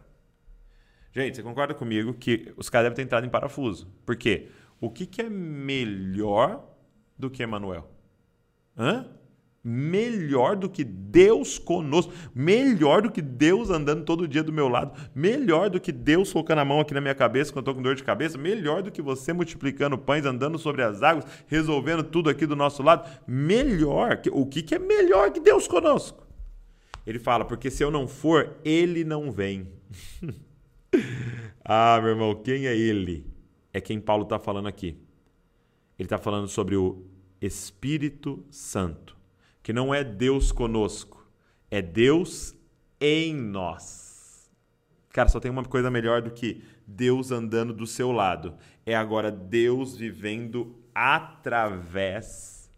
Gente, 1.11 1.37
você 1.37 1.41
concorda 1.41 1.73
comigo 1.73 2.13
que 2.13 2.53
os 2.55 2.69
caras 2.69 2.85
devem 2.85 2.97
ter 2.97 3.01
entrado 3.01 3.25
em 3.25 3.31
parafuso? 3.31 3.91
Por 4.05 4.15
quê? 4.15 4.49
O 4.79 4.91
que, 4.91 5.07
que 5.07 5.23
é 5.23 5.29
melhor 5.29 6.63
do 7.17 7.31
que 7.31 7.41
Emanuel? 7.41 7.89
Hã? 8.77 9.09
Melhor 9.63 10.55
do 10.55 10.69
que 10.69 10.83
Deus 10.83 11.59
conosco, 11.59 12.13
melhor 12.33 13.01
do 13.01 13.11
que 13.11 13.21
Deus 13.21 13.69
andando 13.69 14.05
todo 14.05 14.27
dia 14.27 14.43
do 14.43 14.53
meu 14.53 14.67
lado, 14.67 14.97
melhor 15.13 15.69
do 15.69 15.79
que 15.79 15.91
Deus 15.91 16.31
colocando 16.31 16.59
a 16.59 16.65
mão 16.65 16.79
aqui 16.79 16.93
na 16.93 17.01
minha 17.01 17.15
cabeça 17.15 17.51
quando 17.51 17.57
eu 17.57 17.71
estou 17.71 17.75
com 17.75 17.81
dor 17.81 17.95
de 17.95 18.03
cabeça, 18.03 18.37
melhor 18.37 18.81
do 18.81 18.91
que 18.91 19.01
você 19.01 19.33
multiplicando 19.33 19.97
pães, 19.97 20.25
andando 20.25 20.57
sobre 20.57 20.81
as 20.83 21.03
águas, 21.03 21.25
resolvendo 21.47 22.03
tudo 22.03 22.29
aqui 22.29 22.45
do 22.45 22.55
nosso 22.55 22.81
lado, 22.81 23.09
melhor. 23.27 24.21
O 24.31 24.45
que, 24.45 24.61
que 24.61 24.75
é 24.75 24.79
melhor 24.79 25.31
que 25.31 25.39
Deus 25.39 25.67
conosco? 25.67 26.25
Ele 27.05 27.19
fala, 27.19 27.43
porque 27.43 27.69
se 27.69 27.83
eu 27.83 27.91
não 27.91 28.07
for, 28.07 28.57
ele 28.63 29.03
não 29.03 29.31
vem. 29.31 29.67
ah, 31.65 31.99
meu 32.01 32.11
irmão, 32.11 32.35
quem 32.35 32.67
é 32.67 32.77
ele? 32.77 33.25
É 33.73 33.81
quem 33.81 33.99
Paulo 33.99 34.23
está 34.23 34.39
falando 34.39 34.67
aqui. 34.67 34.97
Ele 35.97 36.05
está 36.05 36.17
falando 36.17 36.47
sobre 36.47 36.75
o 36.75 37.03
Espírito 37.41 38.45
Santo 38.49 39.18
que 39.61 39.73
não 39.73 39.93
é 39.93 40.03
Deus 40.03 40.51
conosco, 40.51 41.27
é 41.69 41.81
Deus 41.81 42.55
em 42.99 43.35
nós. 43.35 44.49
Cara, 45.09 45.29
só 45.29 45.39
tem 45.39 45.51
uma 45.51 45.63
coisa 45.63 45.89
melhor 45.89 46.21
do 46.21 46.31
que 46.31 46.63
Deus 46.85 47.31
andando 47.31 47.73
do 47.73 47.87
seu 47.87 48.11
lado. 48.11 48.55
É 48.85 48.95
agora 48.95 49.31
Deus 49.31 49.95
vivendo 49.95 50.75
através 50.93 52.71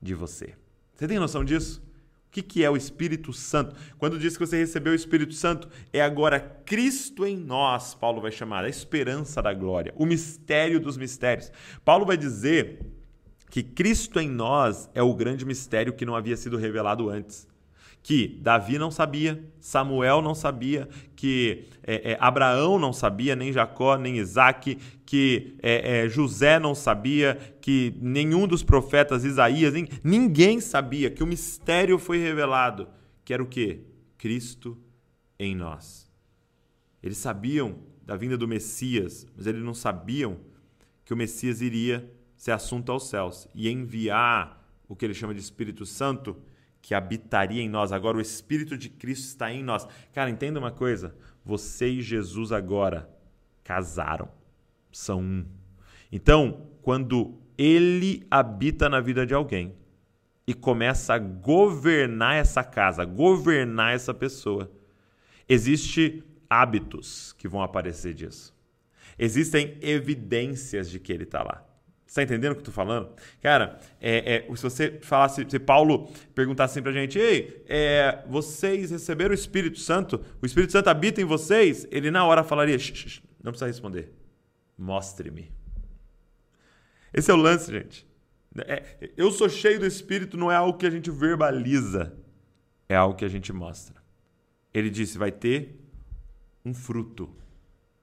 de 0.00 0.14
você. 0.14 0.54
Você 0.94 1.06
tem 1.06 1.18
noção 1.18 1.44
disso? 1.44 1.82
O 2.28 2.30
que 2.30 2.62
é 2.62 2.68
o 2.68 2.76
Espírito 2.76 3.32
Santo? 3.32 3.74
Quando 3.96 4.18
diz 4.18 4.36
que 4.36 4.46
você 4.46 4.58
recebeu 4.58 4.92
o 4.92 4.96
Espírito 4.96 5.32
Santo, 5.32 5.70
é 5.90 6.02
agora 6.02 6.38
Cristo 6.38 7.24
em 7.24 7.34
nós, 7.36 7.94
Paulo 7.94 8.20
vai 8.20 8.30
chamar, 8.30 8.64
a 8.64 8.68
esperança 8.68 9.40
da 9.40 9.54
glória, 9.54 9.94
o 9.96 10.04
mistério 10.04 10.78
dos 10.78 10.98
mistérios. 10.98 11.50
Paulo 11.82 12.04
vai 12.04 12.16
dizer 12.16 12.80
que 13.50 13.62
Cristo 13.62 14.18
em 14.18 14.28
nós 14.28 14.88
é 14.94 15.02
o 15.02 15.14
grande 15.14 15.44
mistério 15.44 15.92
que 15.92 16.04
não 16.04 16.14
havia 16.14 16.36
sido 16.36 16.56
revelado 16.56 17.08
antes. 17.08 17.46
Que 18.02 18.38
Davi 18.40 18.78
não 18.78 18.90
sabia, 18.90 19.42
Samuel 19.58 20.22
não 20.22 20.34
sabia, 20.34 20.88
que 21.16 21.64
é, 21.82 22.12
é, 22.12 22.18
Abraão 22.20 22.78
não 22.78 22.92
sabia, 22.92 23.34
nem 23.34 23.52
Jacó, 23.52 23.96
nem 23.96 24.18
Isaac, 24.18 24.78
que 25.04 25.56
é, 25.60 26.04
é 26.04 26.08
José 26.08 26.60
não 26.60 26.72
sabia, 26.72 27.36
que 27.60 27.94
nenhum 28.00 28.46
dos 28.46 28.62
profetas, 28.62 29.24
Isaías, 29.24 29.74
ninguém 30.04 30.60
sabia, 30.60 31.10
que 31.10 31.22
o 31.22 31.26
mistério 31.26 31.98
foi 31.98 32.18
revelado, 32.18 32.86
que 33.24 33.34
era 33.34 33.42
o 33.42 33.46
quê? 33.46 33.80
Cristo 34.16 34.78
em 35.38 35.56
nós. 35.56 36.08
Eles 37.02 37.18
sabiam 37.18 37.76
da 38.04 38.16
vinda 38.16 38.36
do 38.38 38.46
Messias, 38.46 39.26
mas 39.36 39.46
eles 39.48 39.62
não 39.62 39.74
sabiam 39.74 40.38
que 41.04 41.12
o 41.12 41.16
Messias 41.16 41.60
iria 41.60 42.08
ser 42.36 42.52
assunto 42.52 42.92
aos 42.92 43.08
céus 43.08 43.48
e 43.54 43.68
enviar 43.68 44.62
o 44.88 44.94
que 44.94 45.04
ele 45.04 45.14
chama 45.14 45.34
de 45.34 45.40
Espírito 45.40 45.84
Santo, 45.84 46.36
que 46.80 46.94
habitaria 46.94 47.62
em 47.62 47.68
nós. 47.68 47.90
Agora, 47.90 48.18
o 48.18 48.20
Espírito 48.20 48.76
de 48.78 48.88
Cristo 48.88 49.24
está 49.24 49.52
em 49.52 49.62
nós. 49.62 49.86
Cara, 50.12 50.30
entenda 50.30 50.60
uma 50.60 50.70
coisa: 50.70 51.16
você 51.44 51.88
e 51.88 52.02
Jesus 52.02 52.52
agora 52.52 53.10
casaram, 53.64 54.28
são 54.92 55.20
um. 55.20 55.46
Então, 56.12 56.68
quando 56.82 57.40
ele 57.58 58.24
habita 58.30 58.88
na 58.88 59.00
vida 59.00 59.26
de 59.26 59.34
alguém 59.34 59.74
e 60.46 60.54
começa 60.54 61.14
a 61.14 61.18
governar 61.18 62.36
essa 62.36 62.62
casa, 62.62 63.04
governar 63.04 63.94
essa 63.94 64.14
pessoa, 64.14 64.70
existe 65.48 66.22
hábitos 66.48 67.32
que 67.32 67.48
vão 67.48 67.62
aparecer 67.62 68.14
disso. 68.14 68.54
Existem 69.18 69.76
evidências 69.80 70.88
de 70.88 71.00
que 71.00 71.12
ele 71.12 71.24
está 71.24 71.42
lá. 71.42 71.64
Você 72.06 72.20
está 72.20 72.22
entendendo 72.22 72.52
o 72.52 72.54
que 72.54 72.60
eu 72.60 72.70
estou 72.70 72.74
falando? 72.74 73.10
Cara, 73.42 73.80
é, 74.00 74.46
é, 74.48 74.56
se 74.56 74.62
você 74.62 74.98
falasse, 75.02 75.44
se 75.48 75.58
Paulo 75.58 76.08
perguntasse 76.34 76.72
assim 76.72 76.82
para 76.82 76.92
a 76.92 76.94
gente, 76.94 77.18
ei, 77.18 77.64
é, 77.66 78.22
vocês 78.28 78.92
receberam 78.92 79.32
o 79.32 79.34
Espírito 79.34 79.80
Santo? 79.80 80.24
O 80.40 80.46
Espírito 80.46 80.72
Santo 80.72 80.88
habita 80.88 81.20
em 81.20 81.24
vocês? 81.24 81.86
Ele 81.90 82.10
na 82.10 82.24
hora 82.24 82.44
falaria, 82.44 82.76
não 83.42 83.50
precisa 83.50 83.66
responder. 83.66 84.12
Mostre-me. 84.78 85.50
Esse 87.12 87.30
é 87.30 87.34
o 87.34 87.36
lance, 87.36 87.72
gente. 87.72 88.06
É, 88.58 89.10
eu 89.16 89.32
sou 89.32 89.48
cheio 89.48 89.80
do 89.80 89.86
Espírito 89.86 90.36
não 90.36 90.50
é 90.50 90.56
algo 90.56 90.78
que 90.78 90.86
a 90.86 90.90
gente 90.90 91.10
verbaliza, 91.10 92.16
é 92.88 92.94
algo 92.94 93.16
que 93.16 93.24
a 93.24 93.28
gente 93.28 93.52
mostra. 93.52 93.96
Ele 94.72 94.90
disse, 94.90 95.18
vai 95.18 95.32
ter 95.32 95.76
um 96.64 96.72
fruto 96.72 97.34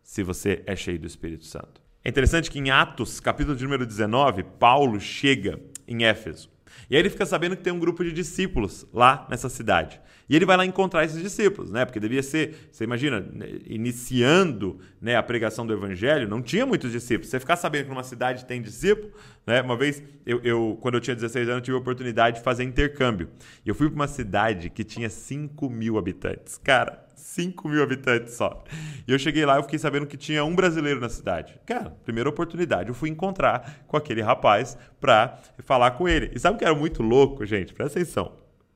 se 0.02 0.24
você 0.24 0.62
é 0.66 0.76
cheio 0.76 1.00
do 1.00 1.08
Espírito 1.08 1.46
Santo. 1.46 1.83
É 2.06 2.10
interessante 2.10 2.52
que 2.52 2.60
em 2.60 2.70
Atos, 2.70 3.22
capítulo 3.22 3.56
de 3.56 3.64
número 3.64 3.86
19, 3.86 4.44
Paulo 4.44 5.00
chega 5.00 5.58
em 5.88 6.04
Éfeso. 6.04 6.52
E 6.90 6.96
aí 6.96 7.02
ele 7.02 7.10
fica 7.10 7.26
sabendo 7.26 7.56
que 7.56 7.64
tem 7.64 7.72
um 7.72 7.80
grupo 7.80 8.04
de 8.04 8.12
discípulos 8.12 8.86
lá 8.94 9.26
nessa 9.30 9.48
cidade. 9.48 10.02
E 10.28 10.36
ele 10.36 10.46
vai 10.46 10.58
lá 10.58 10.66
encontrar 10.66 11.06
esses 11.06 11.22
discípulos, 11.22 11.72
né? 11.72 11.86
Porque 11.86 12.02
devia 12.02 12.22
ser, 12.22 12.70
você 12.72 12.84
imagina, 12.84 13.22
né, 13.22 13.48
iniciando 13.66 14.80
né, 15.02 15.16
a 15.16 15.24
pregação 15.24 15.66
do 15.66 15.72
evangelho, 15.72 16.28
não 16.28 16.42
tinha 16.42 16.66
muitos 16.66 16.92
discípulos. 16.92 17.30
Você 17.30 17.40
ficar 17.40 17.56
sabendo 17.56 17.86
que 17.86 17.90
numa 17.90 18.04
cidade 18.04 18.44
tem 18.44 18.62
discípulo, 18.62 19.12
né? 19.48 19.62
Uma 19.62 19.78
vez, 19.78 20.04
eu, 20.26 20.42
eu, 20.44 20.78
quando 20.82 20.96
eu 20.96 21.02
tinha 21.02 21.16
16 21.16 21.48
anos, 21.48 21.62
tive 21.64 21.76
a 21.76 21.80
oportunidade 21.80 22.38
de 22.38 22.44
fazer 22.44 22.66
intercâmbio. 22.66 23.30
E 23.66 23.70
eu 23.70 23.76
fui 23.76 23.88
para 23.88 23.96
uma 23.96 24.08
cidade 24.08 24.70
que 24.70 24.84
tinha 24.84 25.10
5 25.10 25.70
mil 25.70 25.98
habitantes. 25.98 26.58
Cara, 26.58 27.06
5 27.24 27.70
mil 27.70 27.82
habitantes 27.82 28.34
só. 28.34 28.64
E 29.08 29.12
eu 29.12 29.18
cheguei 29.18 29.46
lá 29.46 29.58
e 29.58 29.64
fiquei 29.64 29.80
sabendo 29.80 30.06
que 30.06 30.18
tinha 30.18 30.44
um 30.44 30.54
brasileiro 30.54 31.00
na 31.00 31.08
cidade. 31.08 31.60
Cara, 31.66 31.90
primeira 32.04 32.30
oportunidade, 32.30 32.90
eu 32.90 32.96
fui 32.96 33.10
encontrar 33.10 33.86
com 33.88 33.96
aquele 33.96 34.22
rapaz 34.22 34.78
pra 35.00 35.40
falar 35.60 35.92
com 35.92 36.08
ele. 36.08 36.32
E 36.36 36.40
sabe 36.40 36.56
o 36.56 36.60
que 36.60 36.66
era 36.66 36.76
muito 36.76 37.02
louco, 37.02 37.46
gente? 37.46 37.74
Presta 37.74 38.00
atenção. 38.00 38.34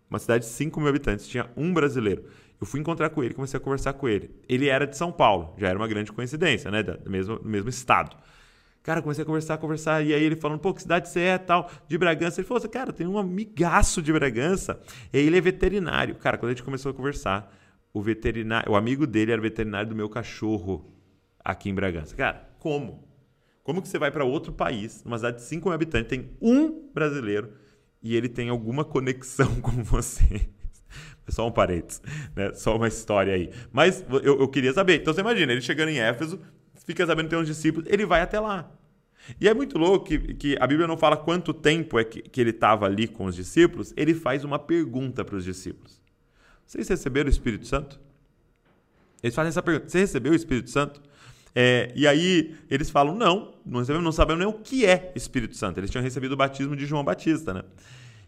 Uma 0.10 0.18
cidade 0.18 0.46
de 0.46 0.51
5 0.51 0.80
mil 0.80 0.89
habitantes, 0.89 1.27
tinha 1.27 1.50
um 1.58 1.74
brasileiro. 1.74 2.24
Eu 2.60 2.66
fui 2.66 2.80
encontrar 2.80 3.10
com 3.10 3.22
ele, 3.22 3.34
comecei 3.34 3.58
a 3.58 3.62
conversar 3.62 3.94
com 3.94 4.08
ele. 4.08 4.32
Ele 4.48 4.70
era 4.70 4.88
de 4.88 4.96
São 4.96 5.12
Paulo, 5.12 5.54
já 5.58 5.68
era 5.68 5.77
uma 5.77 5.88
grande 5.88 6.12
coincidência, 6.13 6.72
né? 6.72 6.82
Do 6.82 7.10
mesmo, 7.10 7.38
do 7.39 7.48
mesmo 7.48 7.70
estado. 7.70 8.16
Cara, 8.82 9.01
comecei 9.01 9.24
a 9.24 9.25
conversar, 9.25 9.58
conversar, 9.58 10.06
e 10.06 10.13
aí 10.13 10.24
ele 10.24 10.38
falando, 10.38 10.60
pô, 10.60 10.74
que 10.74 10.82
cidade 10.82 11.10
você 11.10 11.20
é, 11.20 11.38
tal, 11.38 11.70
de 11.86 11.98
Bragança. 11.98 12.39
Ele 12.39 12.48
falou 12.48 12.60
assim, 12.60 12.70
cara, 12.70 12.94
tem 12.94 13.06
um 13.06 13.18
amigaço 13.18 14.01
de 14.01 14.13
Bragança, 14.13 14.80
e 15.12 15.18
ele 15.18 15.38
é 15.38 15.42
veterinário. 15.42 16.16
Cara, 16.16 16.38
quando 16.38 16.51
a 16.51 16.54
gente 16.54 16.63
começou 16.63 16.92
a 16.92 16.94
conversar, 16.94 17.54
o 17.98 18.01
veterinário, 18.01 18.72
o 18.72 18.75
amigo 18.75 19.08
dele 19.08 19.32
era 19.32 19.42
veterinário 19.42 19.89
do 19.89 19.96
meu 19.96 20.08
cachorro 20.08 20.94
aqui 21.39 21.68
em 21.68 21.74
Bragança. 21.74 22.16
Cara, 22.16 22.48
como? 22.60 23.04
Como 23.63 23.82
que 23.82 23.88
você 23.88 23.98
vai 23.98 24.12
para 24.12 24.24
outro 24.24 24.54
país, 24.54 25.04
numa 25.04 25.18
cidade 25.18 25.38
de 25.38 25.44
5 25.44 25.68
mil 25.68 25.74
habitantes, 25.74 26.08
tem 26.08 26.30
um 26.39 26.89
brasileiro 26.94 27.54
e 28.01 28.16
ele 28.16 28.30
tem 28.30 28.50
alguma 28.50 28.86
conexão 28.86 29.56
com 29.62 29.84
você? 29.84 30.48
Só 31.27 31.48
um 31.48 31.51
parênteses, 31.51 32.01
né? 32.36 32.54
Só 32.54 32.77
uma 32.77 32.88
história 32.88 33.34
aí. 33.34 33.50
Mas 33.72 34.06
eu, 34.24 34.39
eu 34.39 34.48
queria 34.48 34.72
saber. 34.72 35.01
Então 35.01 35.13
você 35.13 35.20
imagina, 35.20 35.51
ele 35.51 35.60
chegando 35.60 35.89
em 35.89 36.00
Éfeso, 36.00 36.39
fica 36.86 37.06
sabendo 37.06 37.25
que 37.25 37.32
tem 37.32 37.39
uns 37.39 37.48
discípulos, 37.48 37.89
ele 37.92 38.06
vai 38.06 38.22
até 38.22 38.39
lá. 38.39 38.72
E 39.42 39.50
é 39.50 39.54
muito 39.54 39.77
louco 39.77 40.06
que, 40.06 40.36
que 40.36 40.58
a 40.60 40.68
Bíblia 40.68 40.88
não 40.88 40.98
fala 40.98 41.18
quanto 41.18 41.51
tempo 41.51 42.00
é 42.00 42.04
que, 42.04 42.22
que 42.22 42.39
ele 42.39 42.51
estava 42.51 42.86
ali 42.86 43.08
com 43.08 43.25
os 43.25 43.36
discípulos, 43.36 43.92
ele 43.98 44.13
faz 44.13 44.46
uma 44.46 44.60
pergunta 44.60 45.25
para 45.25 45.36
os 45.36 45.44
discípulos. 45.44 46.00
Vocês 46.68 46.88
receberam 46.90 47.28
o 47.28 47.32
Espírito 47.32 47.66
Santo? 47.66 47.98
Eles 49.24 49.34
fazem 49.34 49.50
essa 49.50 49.64
pergunta: 49.64 49.90
Você 49.90 50.00
recebeu 50.00 50.34
o 50.34 50.36
Espírito 50.36 50.70
Santo? 50.70 51.02
É, 51.56 51.92
e 51.96 52.06
aí 52.06 52.56
eles 52.70 52.90
falam: 52.90 53.16
Não, 53.16 53.56
não 53.66 53.80
recebemos, 53.80 54.04
não 54.04 54.12
sabemos 54.12 54.40
nem 54.40 54.48
o 54.48 54.60
que 54.60 54.86
é 54.86 55.14
Espírito 55.16 55.56
Santo. 55.56 55.80
Eles 55.80 55.90
tinham 55.90 56.04
recebido 56.04 56.34
o 56.34 56.38
batismo 56.38 56.76
de 56.76 56.86
João 56.86 57.06
Batista, 57.06 57.54
né? 57.54 57.64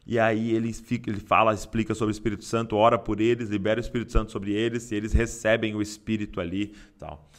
E 0.08 0.18
aí 0.18 0.52
ele, 0.56 0.74
fica, 0.74 1.12
ele 1.12 1.20
fala, 1.20 1.54
explica 1.54 1.94
sobre 1.94 2.12
o 2.12 2.16
Espírito 2.16 2.44
Santo, 2.44 2.76
ora 2.76 2.98
por 2.98 3.22
eles, 3.22 3.50
libera 3.50 3.80
o 3.80 3.84
Espírito 3.84 4.12
Santo 4.12 4.32
sobre 4.32 4.54
eles, 4.54 4.90
e 4.90 4.96
eles 4.96 5.14
recebem 5.14 5.76
o 5.76 5.82
Espírito 5.84 6.42
ali 6.42 6.74
tal. 6.98 7.30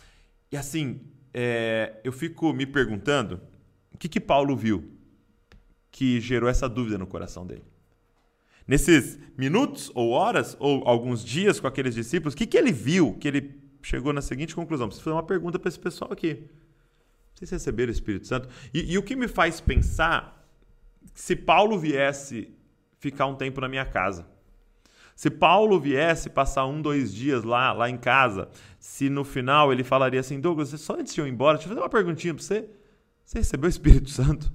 E 0.52 0.57
assim, 0.57 1.00
é, 1.35 1.99
eu 2.04 2.12
fico 2.12 2.52
me 2.52 2.66
perguntando 2.66 3.40
o 3.92 3.99
que, 3.99 4.09
que 4.09 4.21
Paulo 4.21 4.54
viu 4.54 4.88
que 5.90 6.21
gerou 6.21 6.49
essa 6.49 6.69
dúvida 6.69 6.97
no 6.97 7.07
coração 7.07 7.45
dele. 7.45 7.64
Nesses 8.67 9.19
minutos 9.37 9.90
ou 9.95 10.11
horas 10.11 10.57
ou 10.61 10.87
alguns 10.87 11.25
dias 11.25 11.59
com 11.59 11.67
aqueles 11.67 11.95
discípulos, 11.95 12.35
o 12.35 12.37
que, 12.37 12.47
que 12.47 12.57
ele 12.57 12.73
viu 12.73 13.14
que 13.14 13.26
ele 13.26 13.61
chegou 13.83 14.12
na 14.12 14.21
seguinte 14.21 14.55
conclusão? 14.55 14.87
Preciso 14.87 15.05
fazer 15.05 15.14
uma 15.14 15.23
pergunta 15.23 15.59
para 15.59 15.69
esse 15.69 15.79
pessoal 15.79 16.12
aqui. 16.12 16.45
Vocês 17.35 17.50
receberam 17.50 17.90
o 17.90 17.93
Espírito 17.93 18.26
Santo? 18.26 18.49
E, 18.73 18.93
e 18.93 18.99
o 18.99 19.02
que 19.02 19.17
me 19.17 19.26
faz 19.26 19.61
pensar 19.61 20.47
se 21.14 21.35
Paulo 21.35 21.79
viesse 21.79 22.55
ficar 22.99 23.26
um 23.26 23.35
tempo 23.35 23.61
na 23.61 23.69
minha 23.69 23.85
casa, 23.85 24.26
se 25.17 25.31
Paulo 25.31 25.79
viesse 25.79 26.31
passar 26.31 26.67
um, 26.67 26.81
dois 26.81 27.12
dias 27.12 27.45
lá, 27.45 27.73
lá 27.73 27.90
em 27.90 27.97
casa, 27.99 28.49
se 28.79 29.11
no 29.11 29.25
final 29.25 29.73
ele 29.73 29.85
falaria 29.85 30.21
assim, 30.21 30.40
Douglas, 30.40 30.69
só 30.81 30.95
antes 30.95 31.14
de 31.14 31.21
eu 31.21 31.26
ir 31.26 31.31
embora, 31.31 31.59
deixa 31.59 31.67
eu 31.67 31.71
fazer 31.71 31.83
uma 31.83 31.90
perguntinha 31.90 32.35
para 32.35 32.43
você. 32.43 32.69
Você 33.25 33.38
recebeu 33.38 33.67
o 33.67 33.71
Espírito 33.71 34.09
Santo? 34.09 34.50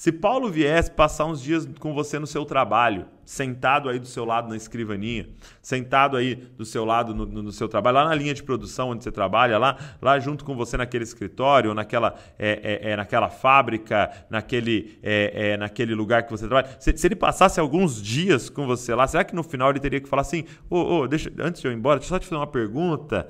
Se 0.00 0.10
Paulo 0.10 0.50
viesse 0.50 0.90
passar 0.90 1.26
uns 1.26 1.42
dias 1.42 1.68
com 1.78 1.92
você 1.92 2.18
no 2.18 2.26
seu 2.26 2.46
trabalho, 2.46 3.04
sentado 3.22 3.86
aí 3.86 3.98
do 3.98 4.06
seu 4.06 4.24
lado 4.24 4.48
na 4.48 4.56
escrivaninha, 4.56 5.28
sentado 5.60 6.16
aí 6.16 6.36
do 6.36 6.64
seu 6.64 6.86
lado 6.86 7.14
no, 7.14 7.26
no, 7.26 7.52
seu 7.52 7.68
trabalho, 7.68 7.96
lá 7.96 8.04
na 8.06 8.14
linha 8.14 8.32
de 8.32 8.42
produção 8.42 8.88
onde 8.88 9.04
você 9.04 9.12
trabalha, 9.12 9.58
lá, 9.58 9.76
lá 10.00 10.18
junto 10.18 10.42
com 10.42 10.56
você 10.56 10.78
naquele 10.78 11.04
escritório, 11.04 11.74
naquela, 11.74 12.14
é, 12.38 12.80
é, 12.82 12.92
é 12.92 12.96
naquela 12.96 13.28
fábrica, 13.28 14.10
naquele, 14.30 14.98
é, 15.02 15.50
é, 15.50 15.56
naquele 15.58 15.94
lugar 15.94 16.22
que 16.22 16.30
você 16.30 16.48
trabalha, 16.48 16.74
se, 16.80 16.96
se, 16.96 17.06
ele 17.06 17.14
passasse 17.14 17.60
alguns 17.60 18.00
dias 18.00 18.48
com 18.48 18.66
você 18.66 18.94
lá, 18.94 19.06
será 19.06 19.22
que 19.22 19.34
no 19.34 19.42
final 19.42 19.68
ele 19.68 19.80
teria 19.80 20.00
que 20.00 20.08
falar 20.08 20.22
assim, 20.22 20.46
ô, 20.70 20.76
oh, 20.76 21.00
oh, 21.00 21.08
deixa, 21.08 21.30
antes 21.40 21.60
de 21.60 21.68
eu 21.68 21.72
ir 21.72 21.76
embora, 21.76 21.98
deixa 21.98 22.14
eu 22.14 22.16
só 22.16 22.18
te 22.18 22.24
fazer 22.24 22.40
uma 22.40 22.46
pergunta. 22.46 23.28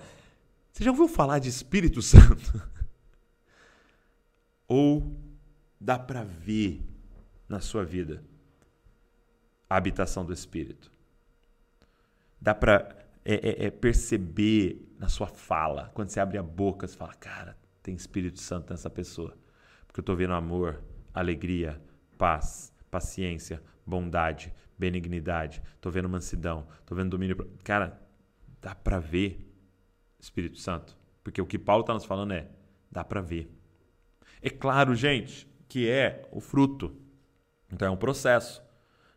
Você 0.71 0.85
já 0.85 0.93
ouviu 0.93 1.09
falar 1.09 1.41
de 1.41 1.49
Espírito 1.49 2.01
Santo? 2.01 2.63
ou 4.69 5.30
dá 5.81 5.99
para 5.99 6.23
ver 6.23 6.85
na 7.49 7.59
sua 7.59 7.85
vida 7.85 8.23
a 9.69 9.77
habitação 9.77 10.25
do 10.25 10.33
Espírito. 10.33 10.93
Dá 12.41 12.55
para 12.55 12.97
é, 13.25 13.65
é, 13.65 13.67
é 13.67 13.71
perceber 13.71 14.95
na 14.99 15.09
sua 15.09 15.27
fala, 15.27 15.91
quando 15.95 16.11
você 16.11 16.21
abre 16.21 16.37
a 16.37 16.43
boca, 16.43 16.87
você 16.87 16.97
fala, 16.97 17.15
cara, 17.15 17.57
tem 17.83 17.95
Espírito 17.95 18.41
Santo 18.41 18.71
nessa 18.71 18.91
pessoa. 18.91 19.37
Porque 19.87 20.01
eu 20.01 20.03
estou 20.03 20.17
vendo 20.17 20.35
amor, 20.35 20.83
alegria, 21.15 21.81
paz, 22.19 22.73
paciência, 22.91 23.63
bondade, 23.87 24.55
benignidade, 24.79 25.63
estou 25.75 25.91
vendo 25.91 26.09
mansidão, 26.09 26.67
estou 26.81 26.97
vendo 26.97 27.11
domínio. 27.11 27.51
Cara, 27.65 28.01
dá 28.61 28.75
para 28.75 28.99
ver 28.99 29.47
Espírito 30.19 30.59
Santo. 30.59 30.97
Porque 31.23 31.41
o 31.41 31.47
que 31.47 31.59
Paulo 31.59 31.83
está 31.83 31.93
nos 31.93 32.05
falando 32.05 32.33
é, 32.33 32.49
dá 32.91 33.05
para 33.05 33.21
ver. 33.21 33.51
É 34.43 34.49
claro, 34.49 34.95
gente, 34.95 35.50
que 35.71 35.89
é 35.89 36.29
o 36.33 36.41
fruto. 36.41 36.95
Então 37.73 37.89
é 37.89 37.91
um 37.91 37.97
processo. 37.97 38.61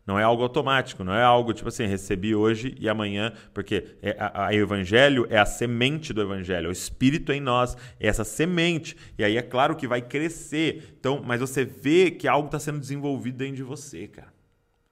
Não 0.06 0.18
é 0.18 0.22
algo 0.22 0.42
automático, 0.42 1.02
não 1.02 1.14
é 1.14 1.22
algo 1.22 1.52
tipo 1.52 1.68
assim, 1.68 1.86
recebi 1.86 2.34
hoje 2.34 2.74
e 2.78 2.88
amanhã, 2.88 3.32
porque 3.54 3.96
é, 4.02 4.14
a, 4.18 4.46
a, 4.46 4.50
o 4.50 4.52
evangelho 4.52 5.26
é 5.30 5.38
a 5.38 5.46
semente 5.46 6.12
do 6.12 6.20
evangelho, 6.20 6.66
é 6.66 6.68
o 6.68 6.72
espírito 6.72 7.32
em 7.32 7.40
nós, 7.40 7.74
é 7.98 8.06
essa 8.06 8.22
semente. 8.22 8.96
E 9.18 9.24
aí 9.24 9.36
é 9.36 9.42
claro 9.42 9.74
que 9.74 9.88
vai 9.88 10.00
crescer. 10.00 10.94
Então, 11.00 11.22
mas 11.24 11.40
você 11.40 11.64
vê 11.64 12.10
que 12.10 12.28
algo 12.28 12.46
está 12.46 12.60
sendo 12.60 12.78
desenvolvido 12.78 13.38
dentro 13.38 13.56
de 13.56 13.62
você, 13.62 14.06
cara. 14.06 14.32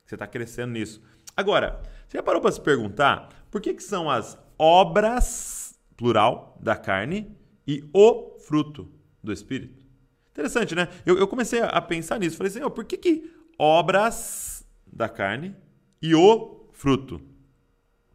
Você 0.04 0.14
está 0.14 0.26
crescendo 0.26 0.72
nisso. 0.72 1.00
Agora, 1.36 1.80
você 2.08 2.18
já 2.18 2.22
parou 2.22 2.40
para 2.40 2.50
se 2.50 2.60
perguntar 2.60 3.28
por 3.50 3.60
que, 3.60 3.74
que 3.74 3.82
são 3.82 4.10
as 4.10 4.36
obras, 4.58 5.78
plural, 5.96 6.58
da 6.60 6.74
carne 6.74 7.30
e 7.66 7.84
o 7.92 8.38
fruto 8.38 8.90
do 9.22 9.32
espírito? 9.32 9.81
Interessante, 10.32 10.74
né? 10.74 10.88
Eu, 11.04 11.18
eu 11.18 11.28
comecei 11.28 11.60
a 11.60 11.80
pensar 11.80 12.18
nisso. 12.18 12.36
Falei 12.36 12.50
assim, 12.50 12.62
oh, 12.62 12.70
por 12.70 12.84
que, 12.84 12.96
que 12.96 13.30
obras 13.58 14.66
da 14.86 15.08
carne 15.08 15.54
e 16.00 16.14
o 16.14 16.66
fruto 16.72 17.20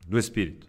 do 0.07 0.17
Espírito? 0.17 0.67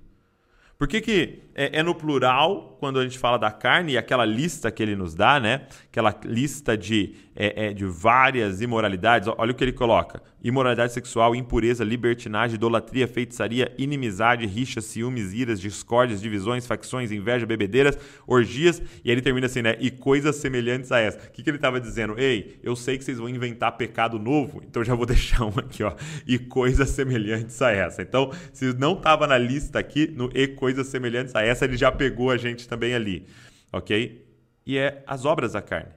Por 0.79 0.87
que, 0.87 1.01
que 1.01 1.43
é, 1.59 1.81
é, 1.81 1.83
no 1.83 1.93
plural 1.93 2.77
quando 2.79 3.01
a 3.01 3.03
gente 3.03 3.19
fala 3.19 3.37
da 3.37 3.51
carne 3.51 3.95
e 3.95 3.99
aquela 3.99 4.25
lista 4.25 4.71
que 4.71 4.81
ele 4.81 4.95
nos 4.95 5.13
dá, 5.13 5.41
né? 5.41 5.63
Aquela 5.91 6.15
lista 6.25 6.79
de, 6.79 7.17
é, 7.35 7.67
é, 7.67 7.73
de 7.73 7.85
várias 7.85 8.61
imoralidades. 8.61 9.29
Olha 9.37 9.51
o 9.51 9.55
que 9.55 9.65
ele 9.65 9.73
coloca: 9.73 10.23
imoralidade 10.41 10.93
sexual, 10.93 11.35
impureza, 11.35 11.83
libertinagem, 11.83 12.55
idolatria, 12.55 13.09
feitiçaria, 13.09 13.75
inimizade, 13.77 14.47
rixa, 14.47 14.81
ciúmes, 14.81 15.35
iras, 15.35 15.61
discórdias, 15.61 16.21
divisões, 16.21 16.65
facções, 16.65 17.11
inveja, 17.11 17.45
bebedeiras, 17.45 17.99
orgias. 18.25 18.79
E 19.05 19.11
aí 19.11 19.15
ele 19.15 19.21
termina 19.23 19.47
assim, 19.47 19.61
né? 19.61 19.77
E 19.81 19.91
coisas 19.91 20.37
semelhantes 20.37 20.93
a 20.93 21.01
essa. 21.01 21.19
O 21.19 21.33
que, 21.33 21.43
que 21.43 21.51
ele 21.51 21.59
estava 21.59 21.81
dizendo? 21.81 22.15
Ei, 22.17 22.61
eu 22.63 22.77
sei 22.77 22.97
que 22.97 23.03
vocês 23.03 23.19
vão 23.19 23.29
inventar 23.29 23.77
pecado 23.77 24.17
novo, 24.17 24.63
então 24.65 24.85
já 24.85 24.95
vou 24.95 25.05
deixar 25.07 25.45
um 25.45 25.59
aqui, 25.59 25.83
ó. 25.83 25.93
E 26.25 26.39
coisas 26.39 26.91
semelhantes 26.91 27.61
a 27.61 27.73
essa. 27.73 28.01
Então, 28.01 28.31
se 28.53 28.73
não 28.75 28.93
estava 28.93 29.27
na 29.27 29.37
lista 29.37 29.81
aqui, 29.81 30.07
no 30.07 30.31
e 30.33 30.47
coisas 30.47 30.87
semelhantes 30.87 31.35
a 31.35 31.43
essa, 31.43 31.48
ele 31.65 31.77
já 31.77 31.89
já 31.89 31.93
pegou 31.93 32.31
a 32.31 32.37
gente 32.37 32.69
também 32.69 32.95
ali, 32.95 33.27
ok? 33.73 34.27
E 34.67 34.77
é 34.77 35.03
as 35.07 35.25
obras 35.25 35.53
da 35.53 35.63
carne. 35.63 35.91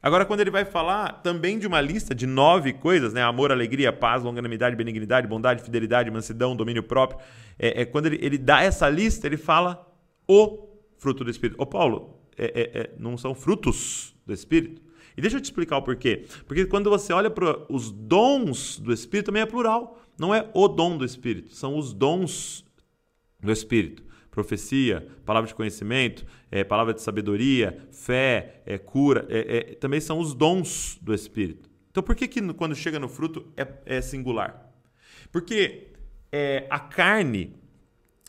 Agora, 0.00 0.24
quando 0.24 0.40
ele 0.40 0.50
vai 0.50 0.64
falar 0.64 1.22
também 1.22 1.58
de 1.58 1.66
uma 1.66 1.80
lista 1.80 2.14
de 2.14 2.26
nove 2.26 2.74
coisas, 2.74 3.12
né? 3.12 3.22
Amor, 3.22 3.50
alegria, 3.50 3.92
paz, 3.92 4.22
longanimidade, 4.22 4.76
benignidade, 4.76 5.26
bondade, 5.26 5.62
fidelidade, 5.62 6.10
mansidão, 6.10 6.54
domínio 6.54 6.82
próprio. 6.82 7.18
É, 7.58 7.82
é 7.82 7.84
quando 7.84 8.06
ele, 8.06 8.18
ele 8.20 8.38
dá 8.38 8.62
essa 8.62 8.88
lista, 8.88 9.26
ele 9.26 9.38
fala 9.38 9.90
o 10.28 10.68
fruto 10.98 11.24
do 11.24 11.30
Espírito. 11.30 11.60
Ô, 11.60 11.66
Paulo, 11.66 12.20
é, 12.36 12.44
é, 12.44 12.80
é 12.80 12.90
não 12.98 13.16
são 13.16 13.34
frutos 13.34 14.14
do 14.26 14.32
Espírito? 14.32 14.82
E 15.16 15.22
deixa 15.22 15.38
eu 15.38 15.40
te 15.40 15.46
explicar 15.46 15.78
o 15.78 15.82
porquê. 15.82 16.26
Porque 16.46 16.66
quando 16.66 16.90
você 16.90 17.12
olha 17.12 17.30
para 17.30 17.64
os 17.72 17.90
dons 17.90 18.78
do 18.78 18.92
Espírito, 18.92 19.26
também 19.26 19.42
é 19.42 19.46
plural. 19.46 19.98
Não 20.18 20.34
é 20.34 20.48
o 20.52 20.68
dom 20.68 20.98
do 20.98 21.04
Espírito, 21.04 21.54
são 21.54 21.76
os 21.78 21.92
dons 21.94 22.64
do 23.40 23.50
Espírito 23.50 24.03
profecia, 24.34 25.06
palavra 25.24 25.46
de 25.46 25.54
conhecimento, 25.54 26.26
é, 26.50 26.64
palavra 26.64 26.92
de 26.92 27.00
sabedoria, 27.00 27.78
fé, 27.92 28.62
é, 28.66 28.76
cura, 28.76 29.24
é, 29.30 29.56
é, 29.56 29.60
também 29.76 30.00
são 30.00 30.18
os 30.18 30.34
dons 30.34 30.98
do 31.00 31.14
Espírito. 31.14 31.70
Então, 31.88 32.02
por 32.02 32.16
que, 32.16 32.26
que 32.26 32.42
quando 32.54 32.74
chega 32.74 32.98
no 32.98 33.08
fruto 33.08 33.46
é, 33.56 33.66
é 33.86 34.00
singular? 34.00 34.68
Porque 35.30 35.92
é, 36.32 36.66
a 36.68 36.80
carne, 36.80 37.54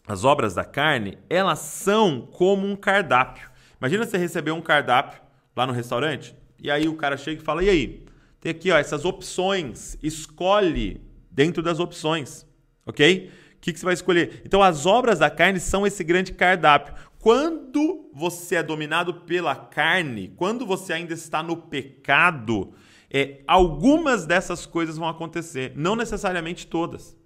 as 0.05 0.23
obras 0.23 0.53
da 0.53 0.63
carne, 0.63 1.17
elas 1.27 1.57
são 1.57 2.21
como 2.21 2.67
um 2.67 2.75
cardápio. 2.75 3.49
Imagina 3.81 4.05
você 4.05 4.19
receber 4.19 4.51
um 4.51 4.61
cardápio 4.61 5.19
lá 5.55 5.65
no 5.65 5.73
restaurante 5.73 6.35
e 6.61 6.69
aí 6.69 6.87
o 6.87 6.95
cara 6.95 7.17
chega 7.17 7.41
e 7.41 7.43
fala: 7.43 7.63
e 7.63 7.69
aí? 7.69 8.05
Tem 8.39 8.51
aqui 8.51 8.71
ó, 8.71 8.77
essas 8.77 9.05
opções, 9.05 9.97
escolhe 10.03 11.01
dentro 11.31 11.63
das 11.63 11.79
opções, 11.79 12.45
ok? 12.85 13.31
Que, 13.65 13.73
que 13.73 13.79
você 13.79 13.85
vai 13.85 13.95
escolher? 13.95 14.41
Então, 14.45 14.61
as 14.61 14.85
obras 14.85 15.19
da 15.19 15.29
carne 15.29 15.59
são 15.59 15.87
esse 15.87 16.03
grande 16.03 16.31
cardápio. 16.31 16.93
Quando 17.19 18.07
você 18.13 18.57
é 18.57 18.63
dominado 18.63 19.15
pela 19.21 19.55
carne, 19.55 20.31
quando 20.37 20.67
você 20.67 20.93
ainda 20.93 21.13
está 21.13 21.41
no 21.41 21.57
pecado, 21.57 22.73
é, 23.09 23.41
algumas 23.47 24.27
dessas 24.27 24.67
coisas 24.67 24.97
vão 24.97 25.09
acontecer, 25.09 25.73
não 25.75 25.95
necessariamente 25.95 26.67
todas. 26.67 27.17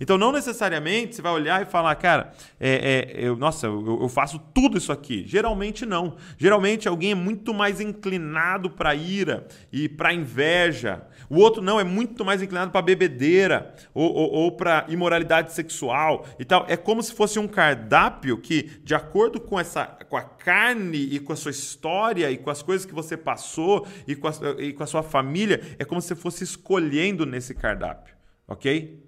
Então, 0.00 0.18
não 0.18 0.32
necessariamente 0.32 1.16
você 1.16 1.22
vai 1.22 1.32
olhar 1.32 1.62
e 1.62 1.66
falar, 1.66 1.94
cara, 1.96 2.32
é, 2.60 3.14
é, 3.14 3.26
eu, 3.26 3.36
nossa, 3.36 3.66
eu, 3.66 4.00
eu, 4.02 4.08
faço 4.08 4.38
tudo 4.54 4.76
isso 4.76 4.92
aqui. 4.92 5.24
Geralmente 5.26 5.86
não. 5.86 6.16
Geralmente 6.36 6.88
alguém 6.88 7.12
é 7.12 7.14
muito 7.14 7.54
mais 7.54 7.80
inclinado 7.80 8.70
para 8.70 8.94
ira 8.94 9.46
e 9.72 9.88
para 9.88 10.12
inveja. 10.12 11.02
O 11.28 11.38
outro 11.38 11.62
não, 11.62 11.80
é 11.80 11.84
muito 11.84 12.24
mais 12.24 12.42
inclinado 12.42 12.70
para 12.70 12.82
bebedeira 12.82 13.74
ou, 13.94 14.12
ou, 14.12 14.32
ou 14.32 14.52
para 14.52 14.84
imoralidade 14.88 15.52
sexual 15.52 16.26
e 16.38 16.44
tal. 16.44 16.64
É 16.68 16.76
como 16.76 17.02
se 17.02 17.12
fosse 17.12 17.38
um 17.38 17.48
cardápio 17.48 18.38
que, 18.38 18.62
de 18.84 18.94
acordo 18.94 19.40
com, 19.40 19.58
essa, 19.58 19.86
com 19.86 20.16
a 20.16 20.22
carne 20.22 20.98
e 20.98 21.18
com 21.18 21.32
a 21.32 21.36
sua 21.36 21.50
história 21.50 22.30
e 22.30 22.36
com 22.36 22.50
as 22.50 22.62
coisas 22.62 22.86
que 22.86 22.94
você 22.94 23.16
passou 23.16 23.86
e 24.06 24.14
com 24.14 24.28
a, 24.28 24.32
e 24.58 24.72
com 24.72 24.82
a 24.82 24.86
sua 24.86 25.02
família, 25.02 25.60
é 25.78 25.84
como 25.84 26.00
se 26.00 26.08
você 26.08 26.14
fosse 26.14 26.44
escolhendo 26.44 27.26
nesse 27.26 27.54
cardápio. 27.54 28.14
Ok? 28.46 29.05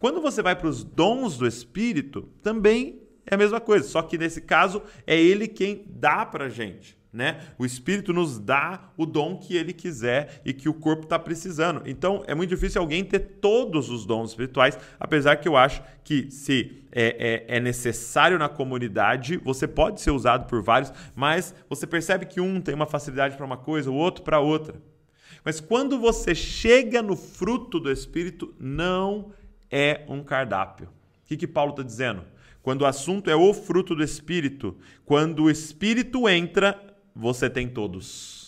Quando 0.00 0.22
você 0.22 0.42
vai 0.42 0.56
para 0.56 0.66
os 0.66 0.82
dons 0.82 1.36
do 1.36 1.46
Espírito, 1.46 2.22
também 2.42 3.02
é 3.26 3.34
a 3.34 3.38
mesma 3.38 3.60
coisa, 3.60 3.86
só 3.86 4.00
que 4.00 4.16
nesse 4.16 4.40
caso 4.40 4.82
é 5.06 5.20
ele 5.20 5.46
quem 5.46 5.84
dá 5.86 6.24
para 6.24 6.48
gente. 6.48 6.98
Né? 7.12 7.40
O 7.58 7.66
Espírito 7.66 8.12
nos 8.12 8.38
dá 8.38 8.92
o 8.96 9.04
dom 9.04 9.36
que 9.36 9.56
ele 9.56 9.74
quiser 9.74 10.40
e 10.42 10.54
que 10.54 10.68
o 10.68 10.74
corpo 10.74 11.02
está 11.02 11.18
precisando. 11.18 11.82
Então 11.84 12.22
é 12.26 12.34
muito 12.34 12.48
difícil 12.48 12.80
alguém 12.80 13.04
ter 13.04 13.18
todos 13.40 13.90
os 13.90 14.06
dons 14.06 14.30
espirituais, 14.30 14.78
apesar 14.98 15.36
que 15.36 15.46
eu 15.46 15.56
acho 15.56 15.82
que 16.02 16.30
se 16.30 16.86
é, 16.90 17.44
é, 17.48 17.56
é 17.56 17.60
necessário 17.60 18.38
na 18.38 18.48
comunidade, 18.48 19.36
você 19.36 19.68
pode 19.68 20.00
ser 20.00 20.12
usado 20.12 20.46
por 20.46 20.62
vários, 20.62 20.92
mas 21.14 21.54
você 21.68 21.86
percebe 21.86 22.24
que 22.24 22.40
um 22.40 22.58
tem 22.58 22.74
uma 22.74 22.86
facilidade 22.86 23.36
para 23.36 23.44
uma 23.44 23.58
coisa, 23.58 23.90
o 23.90 23.94
outro 23.94 24.24
para 24.24 24.40
outra. 24.40 24.80
Mas 25.44 25.60
quando 25.60 25.98
você 25.98 26.34
chega 26.34 27.02
no 27.02 27.16
fruto 27.16 27.78
do 27.80 27.90
Espírito, 27.90 28.54
não 28.58 29.32
é 29.70 30.04
um 30.08 30.22
cardápio. 30.22 30.86
O 30.86 30.90
que, 31.26 31.36
que 31.36 31.46
Paulo 31.46 31.70
está 31.70 31.82
dizendo? 31.82 32.24
Quando 32.62 32.82
o 32.82 32.86
assunto 32.86 33.30
é 33.30 33.36
o 33.36 33.54
fruto 33.54 33.94
do 33.94 34.02
Espírito, 34.02 34.76
quando 35.04 35.44
o 35.44 35.50
Espírito 35.50 36.28
entra, 36.28 36.78
você 37.14 37.48
tem 37.48 37.68
todos. 37.68 38.39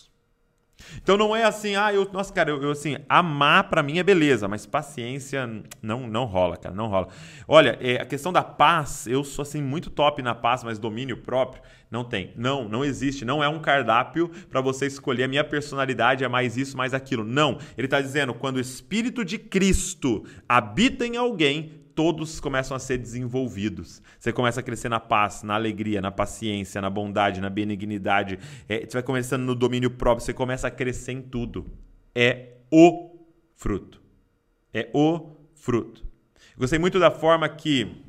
Então 1.02 1.16
não 1.16 1.34
é 1.34 1.44
assim, 1.44 1.76
ah, 1.76 1.92
eu, 1.92 2.08
nossa, 2.12 2.32
cara, 2.32 2.50
eu, 2.50 2.62
eu 2.62 2.70
assim, 2.70 2.96
amar 3.08 3.68
para 3.68 3.82
mim 3.82 3.98
é 3.98 4.02
beleza, 4.02 4.48
mas 4.48 4.66
paciência 4.66 5.48
não 5.80 6.06
não 6.08 6.24
rola, 6.24 6.56
cara, 6.56 6.74
não 6.74 6.88
rola. 6.88 7.08
Olha, 7.46 7.78
é, 7.80 8.00
a 8.00 8.04
questão 8.04 8.32
da 8.32 8.42
paz, 8.42 9.06
eu 9.06 9.24
sou 9.24 9.42
assim 9.42 9.62
muito 9.62 9.90
top 9.90 10.22
na 10.22 10.34
paz, 10.34 10.62
mas 10.64 10.78
domínio 10.78 11.16
próprio 11.16 11.62
não 11.92 12.02
tem. 12.02 12.32
Não, 12.36 12.66
não 12.66 12.82
existe, 12.82 13.22
não 13.22 13.44
é 13.44 13.48
um 13.48 13.60
cardápio 13.60 14.30
para 14.48 14.62
você 14.62 14.86
escolher 14.86 15.24
a 15.24 15.28
minha 15.28 15.44
personalidade 15.44 16.24
é 16.24 16.28
mais 16.28 16.56
isso, 16.56 16.74
mais 16.74 16.94
aquilo. 16.94 17.22
Não, 17.22 17.58
ele 17.76 17.86
está 17.86 18.00
dizendo 18.00 18.32
quando 18.32 18.56
o 18.56 18.60
espírito 18.60 19.22
de 19.22 19.38
Cristo 19.38 20.24
habita 20.48 21.06
em 21.06 21.18
alguém, 21.18 21.81
todos 21.94 22.40
começam 22.40 22.76
a 22.76 22.80
ser 22.80 22.98
desenvolvidos. 22.98 24.02
Você 24.18 24.32
começa 24.32 24.60
a 24.60 24.62
crescer 24.62 24.88
na 24.88 25.00
paz, 25.00 25.42
na 25.42 25.54
alegria, 25.54 26.00
na 26.00 26.10
paciência, 26.10 26.80
na 26.80 26.90
bondade, 26.90 27.40
na 27.40 27.50
benignidade. 27.50 28.38
É, 28.68 28.80
você 28.80 28.92
vai 28.94 29.02
começando 29.02 29.42
no 29.42 29.54
domínio 29.54 29.90
próprio, 29.90 30.24
você 30.24 30.32
começa 30.32 30.68
a 30.68 30.70
crescer 30.70 31.12
em 31.12 31.22
tudo. 31.22 31.66
É 32.14 32.54
o 32.70 33.18
fruto. 33.56 34.00
É 34.72 34.88
o 34.92 35.30
fruto. 35.54 36.04
Gostei 36.56 36.78
muito 36.78 36.98
da 36.98 37.10
forma 37.10 37.48
que 37.48 38.02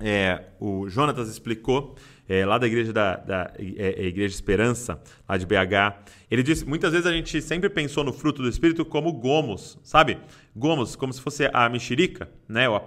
é, 0.00 0.44
o 0.60 0.88
Jonatas 0.88 1.28
explicou 1.28 1.96
é, 2.28 2.44
lá 2.44 2.58
da 2.58 2.66
igreja 2.66 2.92
da, 2.92 3.16
da 3.16 3.52
é, 3.58 4.02
é 4.02 4.06
igreja 4.06 4.34
Esperança, 4.34 5.00
lá 5.28 5.36
de 5.36 5.46
BH. 5.46 6.12
Ele 6.30 6.42
disse: 6.42 6.64
muitas 6.66 6.92
vezes 6.92 7.06
a 7.06 7.12
gente 7.12 7.40
sempre 7.40 7.70
pensou 7.70 8.04
no 8.04 8.12
fruto 8.12 8.42
do 8.42 8.48
Espírito 8.48 8.84
como 8.84 9.12
gomos, 9.12 9.78
sabe? 9.82 10.18
Gomos, 10.54 10.94
como 10.94 11.12
se 11.12 11.20
fosse 11.20 11.48
a 11.52 11.68
mexerica, 11.68 12.28
né? 12.46 12.68
Ou 12.68 12.76
a 12.76 12.82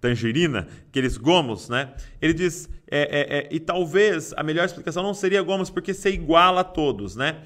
tangerina, 0.00 0.66
aqueles 0.88 1.16
gomos, 1.16 1.68
né? 1.68 1.94
Ele 2.20 2.34
diz: 2.34 2.68
é, 2.90 3.02
é, 3.02 3.38
é, 3.38 3.48
e 3.52 3.60
talvez 3.60 4.32
a 4.36 4.42
melhor 4.42 4.64
explicação 4.64 5.02
não 5.02 5.14
seria 5.14 5.42
gomos 5.42 5.70
porque 5.70 5.94
ser 5.94 6.12
igual 6.12 6.58
a 6.58 6.64
todos, 6.64 7.14
né? 7.14 7.42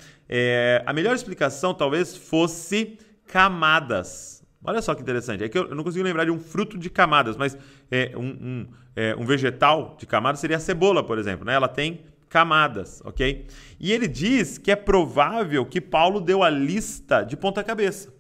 A 0.87 0.93
melhor 0.93 1.15
explicação 1.15 1.75
talvez 1.75 2.17
fosse 2.17 2.99
camadas. 3.27 4.44
Olha 4.65 4.81
só 4.81 4.95
que 4.95 5.03
interessante. 5.03 5.45
É 5.45 5.49
que 5.49 5.59
eu 5.59 5.75
não 5.75 5.85
consigo 5.85 6.03
lembrar 6.03 6.25
de 6.25 6.31
um 6.31 6.41
fruto 6.41 6.79
de 6.79 6.89
camadas, 6.89 7.37
mas 7.37 7.57
é, 7.91 8.13
um, 8.17 8.27
um, 8.27 8.67
é, 8.97 9.15
um 9.15 9.27
vegetal 9.27 9.95
de 9.99 10.07
camadas 10.07 10.41
seria 10.41 10.57
a 10.57 10.61
cebola, 10.61 11.05
por 11.05 11.19
exemplo. 11.19 11.45
Né? 11.45 11.55
Ela 11.55 11.69
tem 11.69 12.01
camadas, 12.35 13.01
ok? 13.05 13.47
E 13.79 13.93
ele 13.93 14.09
diz 14.09 14.59
que 14.59 14.71
é 14.71 14.75
provável 14.75 15.65
que 15.65 15.81
Paulo 15.81 16.21
deu 16.21 16.43
a 16.43 16.51
lista 16.51 17.23
de 17.23 17.37
ponta 17.37 17.63
cabeça, 17.63 18.13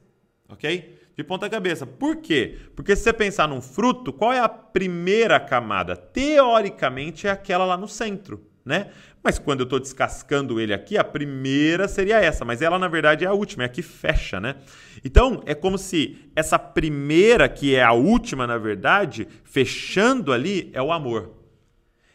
ok? 0.48 1.00
De 1.16 1.24
ponta 1.24 1.50
cabeça. 1.50 1.84
Por 1.84 2.18
quê? 2.18 2.58
Porque 2.76 2.94
se 2.94 3.02
você 3.02 3.12
pensar 3.12 3.48
num 3.48 3.60
fruto, 3.60 4.12
qual 4.12 4.32
é 4.32 4.38
a 4.38 4.48
primeira 4.48 5.40
camada? 5.40 5.96
Teoricamente 5.96 7.26
é 7.26 7.30
aquela 7.30 7.64
lá 7.64 7.76
no 7.76 7.88
centro, 7.88 8.46
né? 8.64 8.90
Mas 9.24 9.38
quando 9.38 9.60
eu 9.60 9.64
estou 9.64 9.80
descascando 9.80 10.60
ele 10.60 10.74
aqui, 10.74 10.98
a 10.98 11.02
primeira 11.02 11.88
seria 11.88 12.20
essa, 12.20 12.44
mas 12.44 12.60
ela 12.60 12.78
na 12.78 12.88
verdade 12.88 13.24
é 13.24 13.28
a 13.28 13.32
última, 13.32 13.62
é 13.62 13.66
a 13.66 13.70
que 13.70 13.80
fecha, 13.80 14.38
né? 14.38 14.56
Então 15.02 15.42
é 15.46 15.54
como 15.54 15.78
se 15.78 16.30
essa 16.36 16.58
primeira, 16.58 17.48
que 17.48 17.74
é 17.74 17.82
a 17.82 17.94
última 17.94 18.46
na 18.46 18.58
verdade, 18.58 19.26
fechando 19.42 20.30
ali, 20.30 20.70
é 20.74 20.82
o 20.82 20.92
amor. 20.92 21.32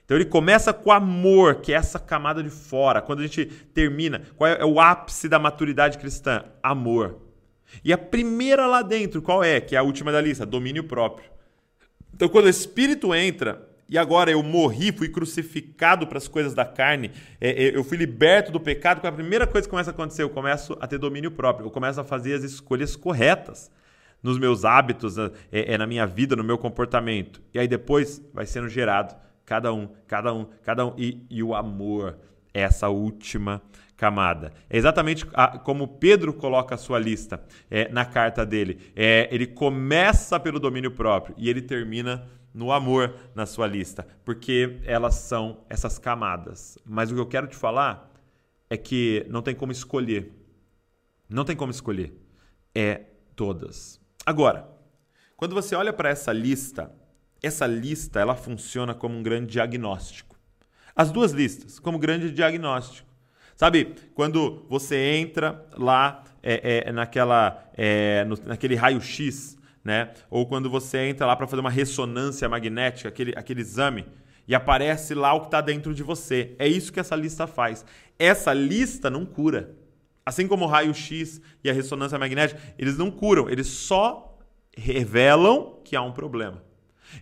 Então 0.06 0.16
ele 0.16 0.26
começa 0.26 0.72
com 0.72 0.92
amor, 0.92 1.56
que 1.56 1.74
é 1.74 1.76
essa 1.76 1.98
camada 1.98 2.44
de 2.44 2.50
fora. 2.52 3.02
Quando 3.02 3.20
a 3.20 3.24
gente 3.24 3.46
termina, 3.74 4.22
qual 4.36 4.48
é, 4.48 4.62
é 4.62 4.66
o 4.66 4.80
ápice 4.80 5.28
da 5.28 5.40
maturidade 5.40 5.98
cristã? 5.98 6.46
Amor. 6.62 7.22
E 7.84 7.92
a 7.92 7.98
primeira 7.98 8.68
lá 8.68 8.84
dentro, 8.84 9.20
qual 9.20 9.44
é? 9.44 9.60
Que 9.60 9.76
é 9.76 9.80
a 9.80 9.84
última 9.84 10.12
da 10.12 10.22
lista, 10.22 10.46
domínio 10.46 10.84
próprio. 10.84 11.28
Então 12.14 12.30
quando 12.30 12.46
o 12.46 12.50
Espírito 12.50 13.16
entra, 13.16 13.68
e 13.90 13.98
agora 13.98 14.30
eu 14.30 14.44
morri, 14.44 14.92
fui 14.92 15.10
crucificado 15.10 16.06
para 16.06 16.20
as 16.20 16.28
coisas 16.28 16.54
da 16.54 16.64
carne, 16.64 17.12
é, 17.42 17.50
é, 17.50 17.76
eu 17.76 17.84
fui 17.84 17.98
liberto 17.98 18.52
do 18.52 18.60
pecado, 18.60 19.02
qual 19.02 19.10
é 19.10 19.14
a 19.14 19.16
primeira 19.16 19.48
coisa 19.48 19.68
que 19.68 19.72
começa 19.72 19.90
a 19.90 19.94
acontecer? 19.94 20.22
Eu 20.22 20.30
começo 20.30 20.78
a 20.80 20.88
ter 20.88 21.00
domínio 21.00 21.32
próprio, 21.32 21.66
eu 21.66 21.72
começo 21.72 22.00
a 22.00 22.04
fazer 22.04 22.36
as 22.36 22.44
escolhas 22.44 22.96
corretas 22.96 23.72
nos 24.22 24.38
meus 24.38 24.64
hábitos, 24.64 25.18
é, 25.18 25.32
é, 25.52 25.78
na 25.78 25.88
minha 25.88 26.06
vida, 26.06 26.36
no 26.36 26.44
meu 26.44 26.58
comportamento. 26.58 27.42
E 27.54 27.60
aí 27.60 27.68
depois 27.68 28.22
vai 28.34 28.46
sendo 28.46 28.70
gerado 28.70 29.16
cada 29.46 29.74
um, 29.74 29.90
cada 30.06 30.34
um, 30.34 30.46
cada 30.62 30.86
um. 30.86 30.94
E, 30.98 31.26
e 31.30 31.42
o 31.42 31.56
amor, 31.56 32.18
essa 32.54 32.90
última 32.90 33.62
camada. 33.98 34.54
É 34.70 34.78
exatamente 34.78 35.26
como 35.64 35.88
Pedro 35.88 36.34
coloca 36.34 36.76
a 36.76 36.78
sua 36.78 37.00
lista 37.00 37.44
é, 37.70 37.90
na 37.90 38.06
carta 38.06 38.46
dele. 38.46 38.80
É, 38.96 39.28
ele 39.32 39.46
começa 39.46 40.40
pelo 40.40 40.60
domínio 40.60 40.92
próprio 40.92 41.36
e 41.38 41.50
ele 41.50 41.62
termina 41.62 42.26
no 42.60 42.74
amor 42.74 43.16
na 43.34 43.46
sua 43.46 43.66
lista, 43.66 44.06
porque 44.26 44.82
elas 44.84 45.16
são 45.16 45.62
essas 45.70 45.98
camadas. 45.98 46.78
Mas 46.86 47.10
o 47.10 47.16
que 47.16 47.22
eu 47.22 47.26
quero 47.26 47.48
te 47.48 47.56
falar 47.56 48.12
é 48.70 48.76
que 48.76 49.26
não 49.30 49.42
tem 49.42 49.56
como 49.56 49.72
escolher. 49.72 50.34
Não 51.30 51.46
tem 51.46 51.56
como 51.56 51.72
escolher. 51.72 52.14
É 52.76 53.06
todas. 53.34 54.02
Agora, 54.26 54.70
quando 55.38 55.56
você 55.56 55.74
olha 55.74 55.94
para 55.94 56.10
essa 56.10 56.34
lista, 56.34 56.92
essa 57.42 57.66
lista 57.66 58.20
ela 58.20 58.36
funciona 58.36 58.94
como 58.94 59.18
um 59.18 59.24
grande 59.24 59.54
diagnóstico. 59.54 60.38
As 60.94 61.12
duas 61.12 61.32
listas, 61.32 61.80
como 61.80 61.98
grande 61.98 62.30
diagnóstico. 62.30 63.08
Sabe, 63.56 63.96
quando 64.14 64.66
você 64.70 64.98
entra 65.16 65.66
lá 65.78 66.26
é, 66.44 66.84
é, 66.88 66.92
naquela, 66.92 67.72
é, 67.74 68.26
no, 68.26 68.36
naquele 68.46 68.76
raio-x 68.76 69.58
né? 69.84 70.12
Ou 70.30 70.46
quando 70.46 70.70
você 70.70 71.00
entra 71.10 71.26
lá 71.26 71.36
para 71.36 71.48
fazer 71.48 71.62
uma 71.62 71.70
ressonância 71.70 72.48
magnética, 72.48 73.10
aquele, 73.10 73.34
aquele 73.36 73.62
exame, 73.62 74.06
e 74.48 74.56
aparece 74.56 75.14
lá 75.14 75.34
o 75.34 75.42
que 75.42 75.48
está 75.48 75.62
dentro 75.62 75.94
de 75.94 76.02
você. 76.02 76.56
É 76.58 76.68
isso 76.68 76.92
que 76.92 77.00
essa 77.00 77.16
lista 77.16 77.46
faz. 77.46 77.86
Essa 78.18 78.54
lista 78.54 79.10
não 79.10 79.26
cura. 79.26 79.76
Assim 80.26 80.48
como 80.48 80.66
o 80.66 80.68
raio-x 80.68 81.42
e 81.64 81.70
a 81.70 81.74
ressonância 81.74 82.18
magnética, 82.18 82.60
eles 82.78 82.98
não 82.98 83.10
curam, 83.10 83.50
eles 83.50 83.68
só 83.68 84.38
revelam 84.76 85.80
que 85.84 85.96
há 85.96 86.02
um 86.02 86.12
problema. 86.12 86.64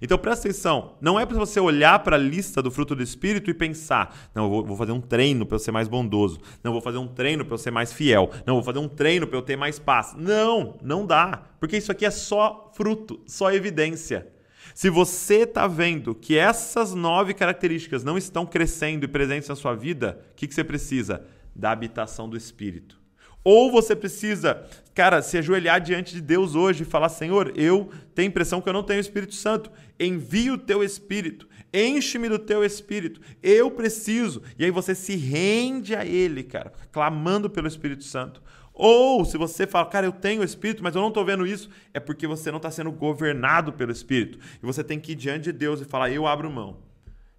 Então 0.02 0.18
presta 0.18 0.48
atenção, 0.48 0.96
não 1.02 1.20
é 1.20 1.26
para 1.26 1.38
você 1.38 1.60
olhar 1.60 2.00
para 2.00 2.16
a 2.16 2.20
lista 2.20 2.62
do 2.62 2.70
fruto 2.72 2.96
do 2.96 3.04
Espírito 3.04 3.50
e 3.50 3.54
pensar, 3.54 4.30
não, 4.34 4.44
eu 4.44 4.66
vou, 4.66 4.78
fazer 4.78 4.92
um 4.92 5.02
treino 5.02 5.46
para 5.46 5.56
eu 5.56 5.60
ser 5.60 5.72
mais 5.72 5.88
bondoso, 5.88 6.40
não, 6.64 6.72
vou 6.72 6.82
fazer 6.82 6.98
um 6.98 7.08
treino 7.08 7.46
para 7.46 7.54
eu 7.54 7.58
ser 7.58 7.72
mais 7.72 7.92
fiel, 7.92 8.30
não, 8.46 8.56
vou 8.56 8.64
fazer 8.64 8.80
um 8.80 8.88
treino 8.88 9.28
para 9.28 9.38
eu 9.38 9.42
ter 9.42 9.56
mais 9.56 9.80
paz. 9.80 10.16
Não, 10.18 10.78
não 10.82 11.06
dá, 11.06 11.44
porque 11.60 11.78
isso 11.78 11.92
aqui 11.92 12.06
é 12.06 12.12
só 12.12 12.72
fruto, 12.74 13.20
só 13.26 13.52
evidência. 13.52 14.28
Se 14.76 14.90
você 14.90 15.38
está 15.42 15.68
vendo 15.68 16.14
que 16.14 16.38
essas 16.38 16.94
nove 16.94 17.34
características 17.34 18.04
não 18.04 18.18
estão 18.18 18.46
crescendo 18.46 19.06
e 19.06 19.08
presentes 19.08 19.50
na 19.50 19.56
sua 19.56 19.74
vida, 19.74 20.20
o 20.32 20.36
que, 20.36 20.48
que 20.48 20.54
você 20.54 20.64
precisa? 20.64 21.26
Da 21.56 21.72
habitação 21.72 22.30
do 22.30 22.38
Espírito. 22.38 23.00
Ou 23.44 23.72
você 23.72 23.96
precisa, 23.96 24.66
cara, 24.94 25.22
se 25.22 25.38
ajoelhar 25.38 25.80
diante 25.80 26.14
de 26.14 26.22
Deus 26.22 26.56
hoje 26.56 26.84
e 26.84 26.86
falar: 26.86 27.10
Senhor, 27.10 27.54
eu 27.56 27.90
tenho 28.14 28.28
impressão 28.28 28.62
que 28.62 28.68
eu 28.68 28.74
não 28.74 28.84
tenho 28.84 29.00
o 29.00 29.02
Espírito 29.02 29.36
Santo. 29.36 29.72
Envia 30.00 30.54
o 30.54 30.58
teu 30.58 30.84
Espírito. 30.84 31.48
Enche-me 31.74 32.30
do 32.30 32.40
teu 32.40 32.64
Espírito. 32.64 33.22
Eu 33.42 33.72
preciso. 33.72 34.42
E 34.58 34.66
aí 34.66 34.72
você 34.72 34.96
se 34.96 35.16
rende 35.16 35.96
a 35.96 36.06
Ele, 36.06 36.44
cara, 36.44 36.72
clamando 36.92 37.50
pelo 37.50 37.68
Espírito 37.68 38.04
Santo. 38.04 38.42
Ou 38.74 39.26
se 39.26 39.38
você 39.38 39.66
fala, 39.66 39.88
cara, 39.88 40.06
eu 40.06 40.12
tenho 40.12 40.42
o 40.42 40.46
Espírito, 40.46 40.84
mas 40.84 40.96
eu 40.96 41.02
não 41.02 41.08
estou 41.08 41.26
vendo 41.26 41.48
isso, 41.48 41.68
é 41.96 42.00
porque 42.00 42.28
você 42.28 42.52
não 42.52 42.58
está 42.58 42.70
sendo 42.70 42.92
governado 42.92 43.74
pelo 43.74 43.92
Espírito. 43.92 44.38
E 44.62 44.66
você 44.66 44.84
tem 44.84 45.00
que 45.00 45.14
ir 45.14 45.16
diante 45.16 45.46
de 45.46 45.52
Deus 45.52 45.82
e 45.82 45.86
falar: 45.86 46.12
eu 46.12 46.28
abro 46.28 46.50
mão. 46.52 46.78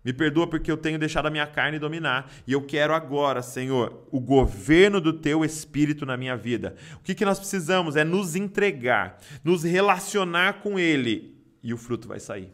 Me 0.04 0.12
perdoa 0.12 0.46
porque 0.46 0.70
eu 0.70 0.76
tenho 0.76 0.98
deixado 0.98 1.26
a 1.26 1.30
minha 1.30 1.46
carne 1.46 1.78
dominar. 1.78 2.30
E 2.46 2.52
eu 2.52 2.62
quero 2.62 2.94
agora, 2.94 3.42
Senhor, 3.42 4.06
o 4.10 4.20
governo 4.20 5.00
do 5.00 5.12
teu 5.12 5.44
espírito 5.44 6.06
na 6.06 6.16
minha 6.16 6.36
vida. 6.36 6.76
O 6.96 7.00
que, 7.00 7.14
que 7.14 7.24
nós 7.24 7.38
precisamos 7.38 7.96
é 7.96 8.04
nos 8.04 8.36
entregar, 8.36 9.18
nos 9.42 9.64
relacionar 9.64 10.62
com 10.62 10.78
Ele. 10.78 11.36
E 11.62 11.74
o 11.74 11.76
fruto 11.76 12.06
vai 12.06 12.20
sair. 12.20 12.52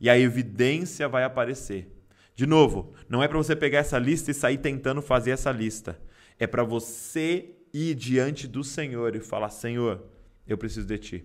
E 0.00 0.08
a 0.08 0.18
evidência 0.18 1.08
vai 1.08 1.24
aparecer. 1.24 1.94
De 2.34 2.46
novo, 2.46 2.94
não 3.08 3.22
é 3.22 3.28
para 3.28 3.36
você 3.36 3.54
pegar 3.54 3.78
essa 3.78 3.98
lista 3.98 4.30
e 4.30 4.34
sair 4.34 4.58
tentando 4.58 5.02
fazer 5.02 5.32
essa 5.32 5.50
lista. 5.50 6.00
É 6.38 6.46
para 6.46 6.62
você 6.62 7.56
ir 7.72 7.94
diante 7.94 8.46
do 8.46 8.62
Senhor 8.64 9.14
e 9.16 9.20
falar: 9.20 9.50
Senhor, 9.50 10.04
eu 10.46 10.56
preciso 10.56 10.86
de 10.86 10.98
ti. 10.98 11.24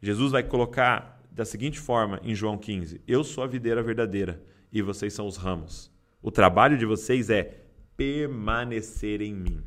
Jesus 0.00 0.32
vai 0.32 0.42
colocar 0.42 1.17
da 1.38 1.44
seguinte 1.44 1.78
forma 1.78 2.18
em 2.24 2.34
João 2.34 2.58
15: 2.58 3.00
Eu 3.06 3.22
sou 3.22 3.44
a 3.44 3.46
videira 3.46 3.80
verdadeira 3.80 4.42
e 4.72 4.82
vocês 4.82 5.12
são 5.12 5.24
os 5.24 5.36
ramos. 5.36 5.88
O 6.20 6.32
trabalho 6.32 6.76
de 6.76 6.84
vocês 6.84 7.30
é 7.30 7.62
permanecer 7.96 9.22
em 9.22 9.34
mim. 9.34 9.62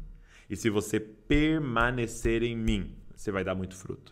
E 0.50 0.58
se 0.58 0.70
você 0.70 1.00
permanecer 1.00 2.44
em 2.44 2.58
mim, 2.58 2.94
você 3.16 3.32
vai 3.32 3.46
dar 3.46 3.56
muito 3.56 3.74
fruto. 3.74 4.12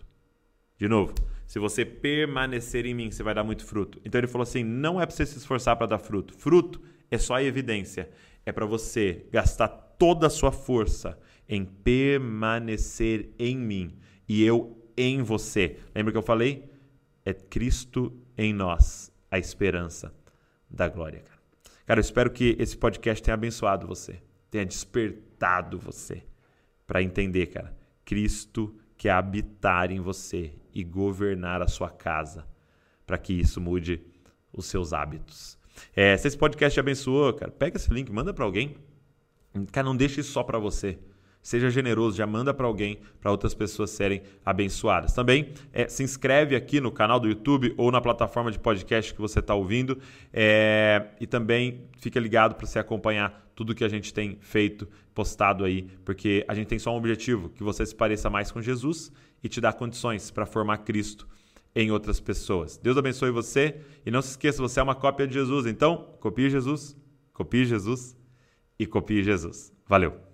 De 0.78 0.88
novo, 0.88 1.14
se 1.46 1.60
você 1.60 1.84
permanecer 1.84 2.86
em 2.86 2.94
mim, 2.94 3.12
você 3.12 3.24
vai 3.24 3.36
dar 3.36 3.44
muito 3.44 3.66
fruto. 3.66 4.00
Então 4.06 4.18
ele 4.18 4.28
falou 4.28 4.44
assim: 4.44 4.64
não 4.64 5.02
é 5.02 5.06
para 5.06 5.14
você 5.14 5.26
se 5.26 5.38
esforçar 5.38 5.76
para 5.76 5.88
dar 5.88 6.00
fruto. 6.00 6.34
Fruto 6.34 6.82
é 7.12 7.18
só 7.18 7.36
a 7.36 7.44
evidência. 7.44 8.10
É 8.46 8.54
para 8.54 8.66
você 8.66 9.26
gastar 9.34 9.68
toda 9.68 10.28
a 10.28 10.30
sua 10.30 10.54
força 10.54 11.20
em 11.46 11.66
permanecer 11.66 13.34
em 13.38 13.58
mim 13.58 13.98
e 14.30 14.46
eu 14.46 14.82
em 14.96 15.22
você. 15.22 15.76
Lembra 15.94 16.14
que 16.14 16.18
eu 16.18 16.24
falei? 16.24 16.69
É 17.30 17.34
Cristo 17.34 18.12
em 18.38 18.54
nós, 18.54 19.12
a 19.30 19.38
esperança 19.38 20.14
da 20.70 20.90
glória. 20.90 21.22
Cara, 21.22 21.40
cara 21.86 22.00
eu 22.00 22.02
espero 22.02 22.32
que 22.32 22.56
esse 22.60 22.76
podcast 22.76 23.24
tenha 23.24 23.36
abençoado 23.36 23.88
você, 23.88 24.22
tenha 24.50 24.66
despertado 24.66 25.78
você 25.78 26.24
para 26.88 27.04
entender, 27.04 27.48
cara, 27.48 27.78
Cristo 28.04 28.76
quer 28.98 29.12
habitar 29.12 29.92
em 29.92 30.00
você 30.00 30.54
e 30.74 30.84
governar 30.84 31.62
a 31.62 31.68
sua 31.68 31.90
casa, 31.90 32.48
para 33.06 33.18
que 33.18 33.34
isso 33.34 33.62
mude 33.62 34.02
os 34.52 34.66
seus 34.66 34.92
hábitos. 34.92 35.58
É, 35.96 36.18
se 36.18 36.28
esse 36.28 36.38
podcast 36.38 36.74
te 36.74 36.80
abençoou, 36.80 37.34
cara, 37.34 37.52
pega 37.52 37.78
esse 37.78 37.94
link, 37.94 38.12
manda 38.12 38.34
para 38.34 38.44
alguém. 38.44 38.76
Cara, 39.72 39.86
não 39.86 39.96
deixe 39.96 40.22
isso 40.22 40.32
só 40.32 40.44
para 40.44 40.60
você. 40.60 41.00
Seja 41.50 41.72
generoso, 41.72 42.16
já 42.16 42.28
manda 42.28 42.54
para 42.54 42.68
alguém, 42.68 43.00
para 43.20 43.32
outras 43.32 43.56
pessoas 43.56 43.90
serem 43.90 44.22
abençoadas. 44.46 45.14
Também 45.14 45.52
é, 45.74 45.88
se 45.88 46.04
inscreve 46.04 46.56
aqui 46.56 46.80
no 46.80 46.92
canal 46.92 47.20
do 47.20 47.28
YouTube 47.28 47.74
ou 47.76 47.92
na 47.92 48.00
plataforma 48.00 48.52
de 48.52 48.60
podcast 48.60 49.12
que 49.12 49.20
você 49.20 49.40
está 49.40 49.56
ouvindo 49.56 49.98
é, 50.32 51.08
e 51.20 51.26
também 51.26 51.86
fica 51.98 52.20
ligado 52.20 52.54
para 52.54 52.68
você 52.68 52.78
acompanhar 52.78 53.52
tudo 53.56 53.74
que 53.74 53.84
a 53.84 53.90
gente 53.90 54.14
tem 54.14 54.38
feito, 54.40 54.88
postado 55.12 55.66
aí, 55.66 55.88
porque 56.06 56.46
a 56.48 56.54
gente 56.54 56.68
tem 56.68 56.78
só 56.78 56.94
um 56.94 56.98
objetivo, 56.98 57.50
que 57.50 57.64
você 57.64 57.84
se 57.84 57.96
pareça 57.96 58.30
mais 58.30 58.52
com 58.52 58.62
Jesus 58.62 59.12
e 59.44 59.50
te 59.50 59.60
dá 59.60 59.74
condições 59.74 60.30
para 60.30 60.46
formar 60.46 60.78
Cristo 60.78 61.28
em 61.76 61.90
outras 61.90 62.20
pessoas. 62.20 62.78
Deus 62.78 62.96
abençoe 62.96 63.32
você 63.32 63.82
e 64.06 64.12
não 64.12 64.22
se 64.22 64.30
esqueça, 64.30 64.62
você 64.62 64.80
é 64.80 64.84
uma 64.84 64.94
cópia 64.94 65.26
de 65.26 65.34
Jesus. 65.34 65.66
Então, 65.66 66.14
copie 66.20 66.48
Jesus, 66.48 66.96
copie 67.34 67.66
Jesus 67.66 68.16
e 68.78 68.86
copie 68.86 69.24
Jesus. 69.24 69.74
Valeu! 69.88 70.29